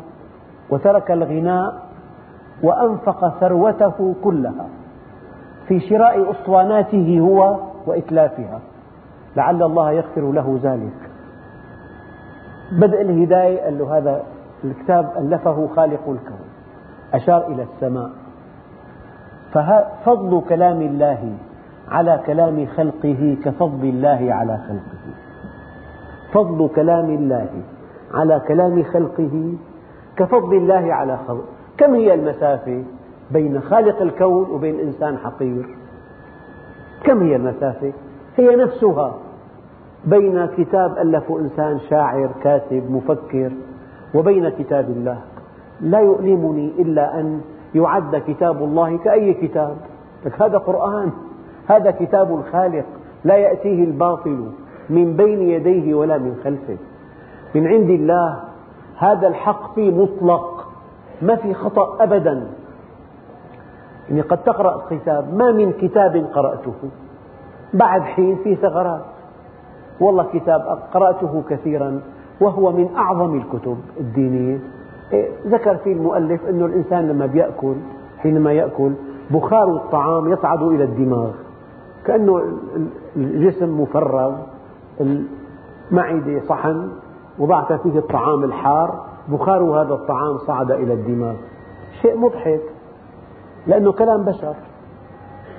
وترك 0.71 1.11
الغناء 1.11 1.83
وأنفق 2.63 3.39
ثروته 3.41 4.15
كلها. 4.25 4.67
في 5.69 5.81
شراء 5.81 6.31
أسطواناته 6.31 7.21
هو 7.21 7.57
وإتلافها. 7.87 8.61
لعل 9.37 9.63
الله 9.63 9.93
يغفر 9.93 10.33
له 10.33 10.61
ذلك. 10.63 11.11
بدء 12.73 13.01
الهداية 13.01 13.65
قال 13.65 13.79
له 13.79 13.99
هذا 13.99 14.23
الكتاب 14.65 15.13
ألفه 15.19 15.69
خالق 15.77 16.09
الكون. 16.09 16.39
أشار 17.15 17.47
إلى 17.47 17.63
السماء. 17.63 18.11
ففضل 19.53 20.43
كلام 20.49 20.83
الله 20.83 21.33
على 21.89 22.21
كلام 22.27 22.67
خلقه 22.67 23.37
كفضل 23.45 23.89
الله 23.89 24.35
على 24.35 24.59
خلقه. 24.69 25.15
فضل 26.33 26.69
كلام 26.69 27.11
الله 27.11 27.49
على 28.15 28.41
كلام 28.49 28.83
خلقه 28.83 29.55
كفضل 30.17 30.57
الله 30.57 30.95
على 30.95 31.19
خلقه. 31.29 31.45
كم 31.79 31.95
هي 31.95 32.15
المسافة؟ 32.15 32.85
بين 33.31 33.61
خالق 33.61 34.03
الكون 34.03 34.51
وبين 34.51 34.81
إنسان 34.81 35.19
حقير. 35.19 35.67
كم 37.05 37.23
هي 37.23 37.37
المسافة؟ 37.37 37.93
هي 38.37 38.57
نفسها. 38.57 39.15
بين 40.05 40.47
كتاب 40.47 40.99
ألفه 40.99 41.39
إنسان 41.41 41.79
شاعر 41.91 42.31
كاتب 42.43 42.91
مفكر 42.91 43.53
وبين 44.15 44.49
كتاب 44.49 44.91
الله. 44.91 45.19
لا 45.81 46.01
يؤلمني 46.01 46.73
إلا 46.79 47.21
أن 47.21 47.41
يعد 47.75 48.23
كتاب 48.27 48.63
الله 48.63 48.99
كأي 48.99 49.35
كتاب. 49.35 49.77
هذا 50.41 50.59
قرآن. 50.59 51.11
هذا 51.67 51.91
كتاب 51.91 52.35
الخالق. 52.35 52.85
لا 53.25 53.37
يأتيه 53.37 53.85
الباطل 53.85 54.45
من 54.91 55.17
بين 55.17 55.43
يديه 55.43 55.95
ولا 55.95 56.19
من 56.19 56.41
خلفه. 56.45 56.77
من 57.55 57.67
عند 57.67 57.91
الله 57.91 58.41
هذا 58.97 59.29
الحق 59.29 59.75
فيه 59.75 59.91
مطلق. 59.91 60.69
ما 61.23 61.37
في 61.37 61.55
خطأ 61.55 61.97
أبدا. 62.01 62.47
يعني 64.09 64.21
قد 64.21 64.39
تقرأ 64.39 64.83
كتاب 64.91 65.35
ما 65.35 65.53
من 65.53 65.73
كتاب 65.73 66.27
قرأته. 66.35 66.75
بعد 67.75 68.03
حين 68.03 68.37
في 68.37 68.57
ثغرات. 68.57 69.05
والله 70.01 70.25
كتاب 70.33 70.79
قرأته 70.95 71.43
كثيرا 71.49 72.01
وهو 72.41 72.73
من 72.73 72.89
أعظم 72.97 73.35
الكتب 73.35 73.79
الدينية. 74.01 74.59
إيه، 75.13 75.29
ذكر 75.47 75.77
فيه 75.77 75.93
المؤلف 75.93 76.49
أن 76.49 76.63
الإنسان 76.63 77.09
لما 77.09 77.25
يأكل 77.25 77.75
حينما 78.19 78.53
يأكل 78.53 78.93
بخار 79.31 79.69
الطعام 79.69 80.33
يصعد 80.33 80.63
إلى 80.63 80.85
الدماغ. 80.85 81.31
كأنه 82.07 82.43
الجسم 83.17 83.81
مفرغ 83.81 84.35
المعدة 85.01 86.41
صحن 86.49 86.89
وضعت 87.39 87.73
فيه 87.73 87.99
الطعام 87.99 88.45
الحار. 88.45 89.05
بخار 89.29 89.63
هذا 89.63 89.95
الطعام 89.95 90.39
صعد 90.39 90.71
إلى 90.71 90.95
الدماغ. 90.95 91.35
شيء 92.03 92.19
مضحك. 92.19 92.61
لأنه 93.67 93.93
كلام 93.93 94.25
بشر. 94.25 94.55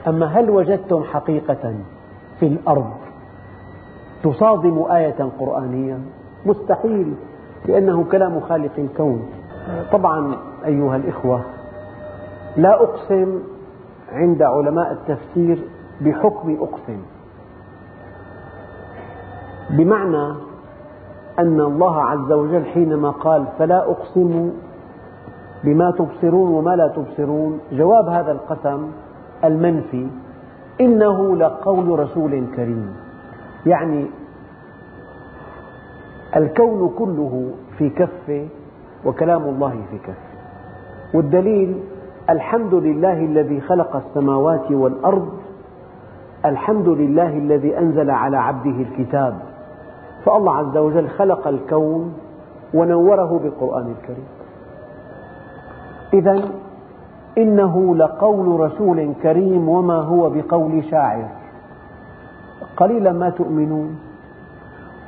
أما 0.07 0.25
هل 0.25 0.49
وجدتم 0.49 1.03
حقيقة 1.03 1.75
في 2.39 2.47
الأرض 2.47 2.91
تصادم 4.23 4.83
آية 4.91 5.29
قرآنية؟ 5.39 5.97
مستحيل 6.45 7.13
لأنه 7.65 8.03
كلام 8.03 8.39
خالق 8.39 8.71
الكون. 8.77 9.25
طبعا 9.91 10.35
أيها 10.65 10.95
الإخوة 10.95 11.41
لا 12.57 12.83
أقسم 12.83 13.39
عند 14.11 14.41
علماء 14.41 14.91
التفسير 14.91 15.67
بحكم 16.01 16.57
أقسم. 16.61 17.01
بمعنى 19.69 20.35
أن 21.39 21.61
الله 21.61 22.01
عز 22.01 22.31
وجل 22.31 22.65
حينما 22.65 23.09
قال 23.09 23.45
فلا 23.59 23.91
أقسم 23.91 24.51
بما 25.65 25.91
تبصرون 25.91 26.51
وما 26.51 26.75
لا 26.75 26.87
تبصرون. 26.87 27.59
جواب 27.71 28.09
هذا 28.09 28.31
القسم 28.31 28.91
المنفي 29.43 30.07
إنه 30.81 31.35
لقول 31.35 31.99
رسول 31.99 32.43
كريم. 32.55 32.95
يعني 33.65 34.05
الكون 36.35 36.89
كله 36.97 37.51
في 37.77 37.89
كفة 37.89 38.47
وكلام 39.05 39.43
الله 39.43 39.81
في 39.91 39.97
كفة. 39.97 40.35
والدليل 41.13 41.79
الحمد 42.29 42.73
لله 42.73 43.25
الذي 43.25 43.61
خلق 43.61 43.95
السماوات 43.95 44.71
والأرض 44.71 45.29
الحمد 46.45 46.87
لله 46.87 47.37
الذي 47.37 47.77
أنزل 47.77 48.09
على 48.09 48.37
عبده 48.37 48.77
الكتاب. 48.81 49.35
فالله 50.25 50.55
عز 50.55 50.77
وجل 50.77 51.07
خلق 51.07 51.47
الكون 51.47 52.13
ونوره 52.73 53.39
بالقرآن 53.43 53.95
الكريم. 53.99 54.34
إذا 56.15 56.41
إنه 57.37 57.95
لقول 57.95 58.59
رسول 58.59 59.13
كريم 59.23 59.69
وما 59.69 59.95
هو 59.95 60.29
بقول 60.29 60.83
شاعر. 60.83 61.27
قليلا 62.77 63.11
ما 63.11 63.29
تؤمنون 63.29 63.99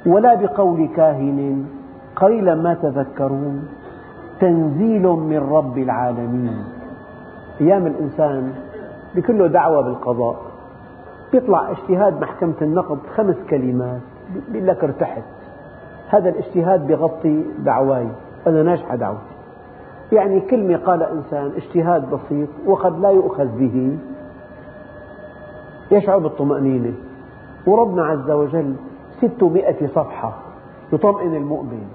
ولا 0.06 0.36
بقول 0.36 0.90
كاهن. 0.96 1.66
قليلا 2.16 2.56
ما 2.56 2.74
تذكرون. 2.74 3.68
تنزيل 4.40 5.04
من 5.08 5.50
رب 5.52 5.78
العالمين. 5.78 6.64
أيام 7.62 7.88
الإنسان 7.88 8.54
بكله 9.16 9.48
دعوة 9.48 9.82
بالقضاء 9.82 10.36
يطلع 11.34 11.72
اجتهاد 11.72 12.22
محكمة 12.22 12.56
النقض 12.62 13.00
خمس 13.16 13.36
كلمات 13.50 14.02
بيقول 14.52 14.68
لك 14.68 14.84
ارتحت. 14.84 15.24
هذا 16.10 16.30
الاجتهاد 16.30 16.88
بغطي 16.88 17.44
دعواي. 17.60 18.08
أنا 18.48 18.64
ناجحة 18.64 18.96
دعوتي. 18.96 19.37
يعني 20.12 20.40
كلمة 20.40 20.78
قال 20.78 21.04
إنسان 21.04 21.52
اجتهاد 21.58 22.10
بسيط 22.10 22.50
وقد 22.66 23.00
لا 23.00 23.10
يؤخذ 23.10 23.46
به. 23.46 23.98
يشعر 25.92 26.18
بالطمأنينة. 26.18 26.94
وربنا 27.68 28.06
عز 28.06 28.32
وجل 28.32 28.76
ستمائة 29.22 29.88
صفحة 29.88 30.34
يطمئن 30.94 31.36
المؤمن. 31.36 31.88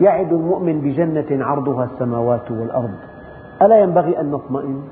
يعد 0.00 0.32
المؤمن 0.32 0.80
بجنة 0.80 1.44
عرضها 1.44 1.84
السماوات 1.84 2.50
والأرض. 2.50 2.94
ألا 3.62 3.80
ينبغي 3.80 4.20
أن 4.20 4.30
نطمئن؟ 4.30 4.82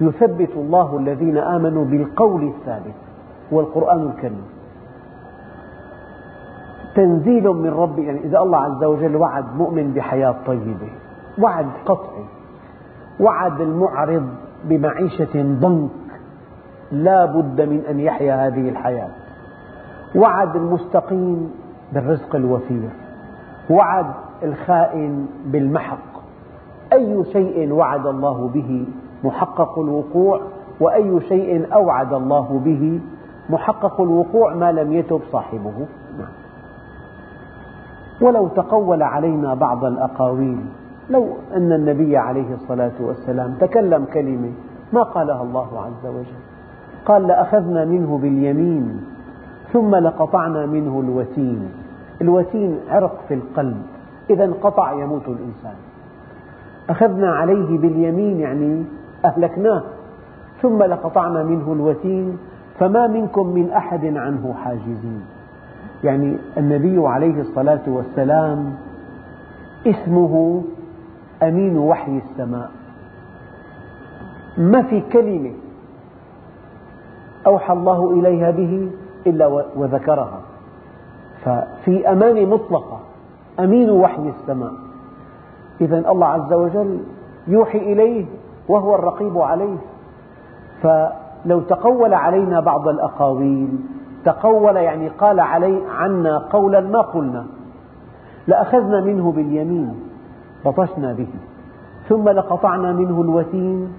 يثبت 0.00 0.50
الله 0.56 0.96
الذين 0.96 1.38
آمنوا 1.38 1.84
بالقول 1.84 2.48
الثابت 2.48 2.94
هو 3.52 3.60
القرآن 3.60 4.02
الكريم. 4.02 4.44
تنزيل 6.94 7.44
من 7.44 7.70
رب 7.70 7.98
يعني 7.98 8.20
إذا 8.24 8.38
الله 8.38 8.58
عز 8.58 8.84
وجل 8.84 9.16
وعد 9.16 9.56
مؤمن 9.56 9.92
بحياة 9.92 10.34
طيبة. 10.46 11.03
وعد 11.38 11.66
قطعي. 11.86 12.24
وعد 13.20 13.60
المعرض 13.60 14.26
بمعيشة 14.64 15.42
ضنك. 15.60 15.90
لا 16.92 17.24
بد 17.24 17.60
من 17.60 17.82
أن 17.90 18.00
يحيا 18.00 18.46
هذه 18.46 18.68
الحياة. 18.68 19.10
وعد 20.14 20.56
المستقيم 20.56 21.50
بالرزق 21.92 22.36
الوفير. 22.36 22.90
وعد 23.70 24.06
الخائن 24.42 25.26
بالمحق. 25.46 26.14
أي 26.92 27.24
شيء 27.32 27.72
وعد 27.72 28.06
الله 28.06 28.50
به 28.54 28.86
محقق 29.24 29.78
الوقوع 29.78 30.40
وأي 30.80 31.20
شيء 31.20 31.74
أوعد 31.74 32.12
الله 32.12 32.60
به 32.64 33.00
محقق 33.50 34.00
الوقوع 34.00 34.54
ما 34.54 34.72
لم 34.72 34.92
يتب 34.92 35.20
صاحبه. 35.32 35.86
نعم. 36.18 36.28
ولو 38.20 38.48
تقول 38.48 39.02
علينا 39.02 39.54
بعض 39.54 39.84
الأقاويل 39.84 40.66
لو 41.10 41.28
أن 41.56 41.72
النبي 41.72 42.16
عليه 42.16 42.54
الصلاة 42.54 42.92
والسلام 43.00 43.54
تكلم 43.60 44.04
كلمة 44.04 44.52
ما 44.92 45.02
قالها 45.02 45.42
الله 45.42 45.68
عز 45.80 46.06
وجل. 46.06 46.40
قال 47.06 47.26
لأخذنا 47.26 47.84
منه 47.84 48.18
باليمين 48.18 49.00
ثم 49.72 49.94
لقطعنا 49.94 50.66
منه 50.66 51.00
الوتين. 51.00 51.68
الوتين 52.22 52.78
عرق 52.90 53.20
في 53.28 53.34
القلب 53.34 53.82
إذا 54.30 54.44
انقطع 54.44 54.92
يموت 54.92 55.28
الإنسان. 55.28 55.74
أخذنا 56.90 57.30
عليه 57.32 57.78
باليمين 57.78 58.40
يعني 58.40 58.84
أهلكناه 59.24 59.82
ثم 60.62 60.82
لقطعنا 60.82 61.42
منه 61.42 61.72
الوتين 61.72 62.38
فما 62.78 63.06
منكم 63.06 63.46
من 63.46 63.70
أحد 63.70 64.04
عنه 64.04 64.54
حاجزين. 64.64 65.22
يعني 66.04 66.36
النبي 66.58 67.08
عليه 67.08 67.40
الصلاة 67.40 67.82
والسلام 67.86 68.74
اسمه 69.86 70.62
أمين 71.42 71.78
وحي 71.78 72.18
السماء. 72.18 72.70
ما 74.58 74.82
في 74.82 75.00
كلمة 75.00 75.52
أوحى 77.46 77.72
الله 77.72 78.10
إليها 78.10 78.50
به 78.50 78.90
إلا 79.26 79.46
وذكرها. 79.76 80.40
ففي 81.44 82.12
أمانة 82.12 82.44
مطلقة 82.54 83.00
أمين 83.60 83.90
وحي 83.90 84.32
السماء. 84.40 84.72
إذا 85.80 86.10
الله 86.10 86.26
عز 86.26 86.52
وجل 86.52 87.00
يوحي 87.46 87.78
إليه 87.78 88.26
وهو 88.68 88.94
الرقيب 88.94 89.38
عليه. 89.38 89.76
فلو 90.82 91.60
تقول 91.60 92.14
علينا 92.14 92.60
بعض 92.60 92.88
الأقاويل 92.88 93.68
تقول 94.24 94.76
يعني 94.76 95.08
قال 95.08 95.40
علي 95.40 95.82
عنا 95.88 96.38
قولا 96.38 96.80
ما 96.80 97.00
قلنا 97.00 97.46
لأخذنا 98.46 99.00
منه 99.00 99.32
باليمين. 99.32 100.03
بطشنا 100.64 101.12
به. 101.12 101.26
ثم 102.08 102.28
لقطعنا 102.28 102.92
منه 102.92 103.20
الوتين 103.20 103.92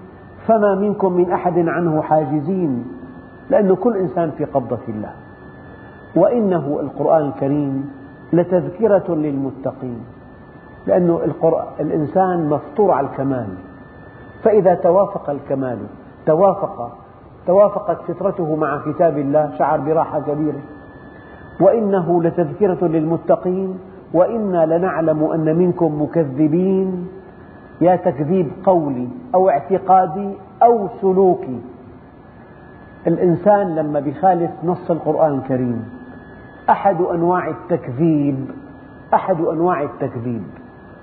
فما 0.46 0.74
منكم 0.74 1.12
من 1.12 1.32
أحد 1.32 1.58
عنه 1.58 2.02
حاجزين 2.02 2.84
لأن 3.50 3.74
كل 3.74 3.96
إنسان 3.96 4.30
في 4.30 4.44
قبضة 4.44 4.84
الله. 4.88 5.12
وإنه 6.16 6.78
القرآن 6.80 7.26
الكريم 7.26 7.90
لتذكرة 8.32 9.14
للمتقين 9.14 10.00
لأن 10.86 11.18
الإنسان 11.80 12.48
مفطور 12.50 12.90
على 12.90 13.06
الكمال. 13.06 13.48
فإذا 14.42 14.74
توافق 14.74 15.30
الكمال 15.30 15.78
توافق 16.26 16.92
توافقت 17.46 18.02
فطرته 18.02 18.56
مع 18.56 18.80
كتاب 18.86 19.18
الله 19.18 19.50
شعر 19.58 19.80
براحة 19.80 20.20
كبيرة 20.20 20.60
وإنه 21.60 22.22
لتذكرة 22.22 22.86
للمتقين 22.86 23.78
وإنا 24.16 24.66
لنعلم 24.66 25.24
أن 25.24 25.56
منكم 25.56 26.02
مكذبين. 26.02 27.08
يا 27.80 27.96
تكذيب 27.96 28.48
قولي 28.64 29.08
أو 29.34 29.48
اعتقادي 29.48 30.30
أو 30.62 30.88
سلوكي. 31.00 31.60
الإنسان 33.06 33.74
لما 33.74 34.00
بيخالف 34.00 34.50
نص 34.64 34.90
القرآن 34.90 35.34
الكريم 35.34 35.88
أحد 36.70 37.00
أنواع 37.00 37.48
التكذيب 37.48 38.50
أحد 39.14 39.40
أنواع 39.40 39.82
التكذيب. 39.82 40.42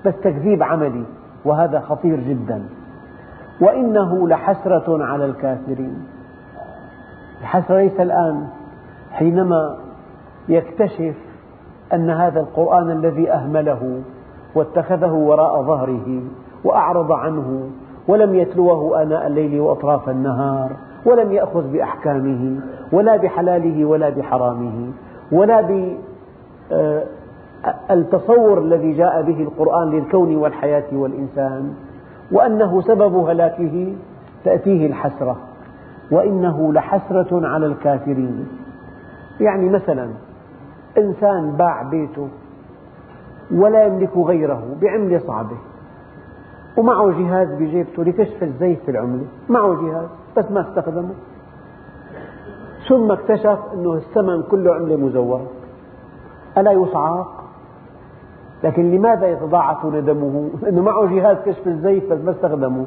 بس 0.06 0.14
تكذيب 0.24 0.62
عملي 0.62 1.04
وهذا 1.44 1.80
خطير 1.80 2.20
جدا. 2.20 2.62
وإنه 3.60 4.28
لحسرة 4.28 5.04
على 5.04 5.24
الكافرين. 5.24 6.06
الحسرة 7.40 7.76
ليس 7.76 8.00
الآن 8.00 8.46
حينما 9.12 9.76
يكتشف 10.48 11.14
أن 11.92 12.10
هذا 12.10 12.40
القرآن 12.40 12.90
الذي 12.90 13.32
أهمله 13.32 14.00
واتخذه 14.54 15.12
وراء 15.12 15.62
ظهره 15.62 16.22
وأعرض 16.64 17.12
عنه 17.12 17.68
ولم 18.08 18.34
يتلوه 18.34 19.02
آناء 19.02 19.26
الليل 19.26 19.60
وأطراف 19.60 20.08
النهار 20.08 20.70
ولم 21.06 21.32
يأخذ 21.32 21.72
بأحكامه 21.72 22.60
ولا 22.92 23.16
بحلاله 23.16 23.84
ولا 23.84 24.08
بحرامه 24.08 24.92
ولا 25.32 25.86
بالتصور 27.90 28.58
الذي 28.58 28.92
جاء 28.92 29.22
به 29.22 29.42
القرآن 29.42 29.90
للكون 29.90 30.36
والحياة 30.36 30.84
والإنسان 30.92 31.74
وأنه 32.32 32.80
سبب 32.80 33.14
هلاكه 33.14 33.92
تأتيه 34.44 34.86
الحسرة 34.86 35.36
وإنه 36.10 36.72
لحسرة 36.72 37.46
على 37.46 37.66
الكافرين. 37.66 38.48
يعني 39.40 39.68
مثلا 39.68 40.08
إنسان 40.98 41.52
باع 41.52 41.82
بيته 41.82 42.28
ولا 43.54 43.84
يملك 43.84 44.16
غيره 44.16 44.62
بعملة 44.82 45.18
صعبة. 45.18 45.56
ومعه 46.76 47.10
جهاز 47.10 47.48
بجيبته 47.54 48.04
لكشف 48.04 48.42
الزيف 48.42 48.84
في 48.84 48.90
العملة. 48.90 49.24
معه 49.48 49.74
جهاز 49.74 50.08
بس 50.36 50.50
ما 50.50 50.60
استخدمه. 50.60 51.14
ثم 52.88 53.12
اكتشف 53.12 53.58
أنه 53.74 53.94
الثمن 53.94 54.42
كله 54.42 54.74
عملة 54.74 54.96
مزورة. 54.96 55.46
ألا 56.58 56.72
يصعق؟ 56.72 57.44
لكن 58.64 58.90
لماذا 58.90 59.26
يتضاعف 59.26 59.86
ندمه؟ 59.86 60.50
لأنه 60.62 60.82
معه 60.82 61.06
جهاز 61.06 61.36
كشف 61.46 61.66
الزيف 61.66 62.12
بس 62.12 62.18
ما 62.24 62.30
استخدمه. 62.30 62.86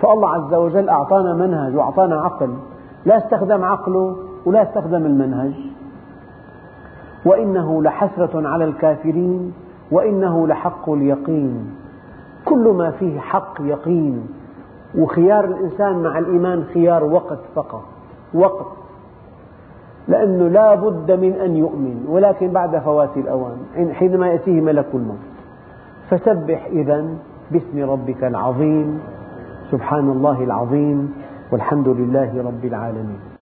فالله 0.00 0.28
عز 0.28 0.54
وجل 0.54 0.88
أعطانا 0.88 1.34
منهج 1.34 1.76
وأعطانا 1.76 2.20
عقل. 2.20 2.54
لا 3.04 3.16
استخدم 3.16 3.64
عقله 3.64 4.16
ولا 4.46 4.62
استخدم 4.62 5.06
المنهج. 5.06 5.54
وإنه 7.24 7.82
لحسرة 7.82 8.48
على 8.48 8.64
الكافرين 8.64 9.52
وإنه 9.90 10.46
لحق 10.46 10.90
اليقين. 10.90 11.74
كل 12.44 12.68
ما 12.68 12.90
فيه 12.90 13.20
حق 13.20 13.56
يقين. 13.60 14.28
وخيار 14.98 15.44
الإنسان 15.44 16.02
مع 16.02 16.18
الإيمان 16.18 16.64
خيار 16.74 17.04
وقت 17.04 17.38
فقط 17.54 17.84
وقت. 18.34 18.66
لأنه 20.08 20.48
لا 20.48 20.74
بد 20.74 21.12
من 21.12 21.32
أن 21.32 21.56
يؤمن 21.56 22.06
ولكن 22.08 22.48
بعد 22.48 22.78
فوات 22.78 23.16
الأوان 23.16 23.56
حينما 23.92 24.28
يأتيه 24.28 24.60
ملك 24.60 24.86
الموت. 24.94 25.18
فسبح 26.10 26.66
إذا 26.66 27.06
باسم 27.50 27.90
ربك 27.90 28.24
العظيم. 28.24 29.00
سبحان 29.70 30.10
الله 30.10 30.44
العظيم. 30.44 31.14
والحمد 31.52 31.88
لله 31.88 32.42
رب 32.46 32.64
العالمين. 32.64 33.33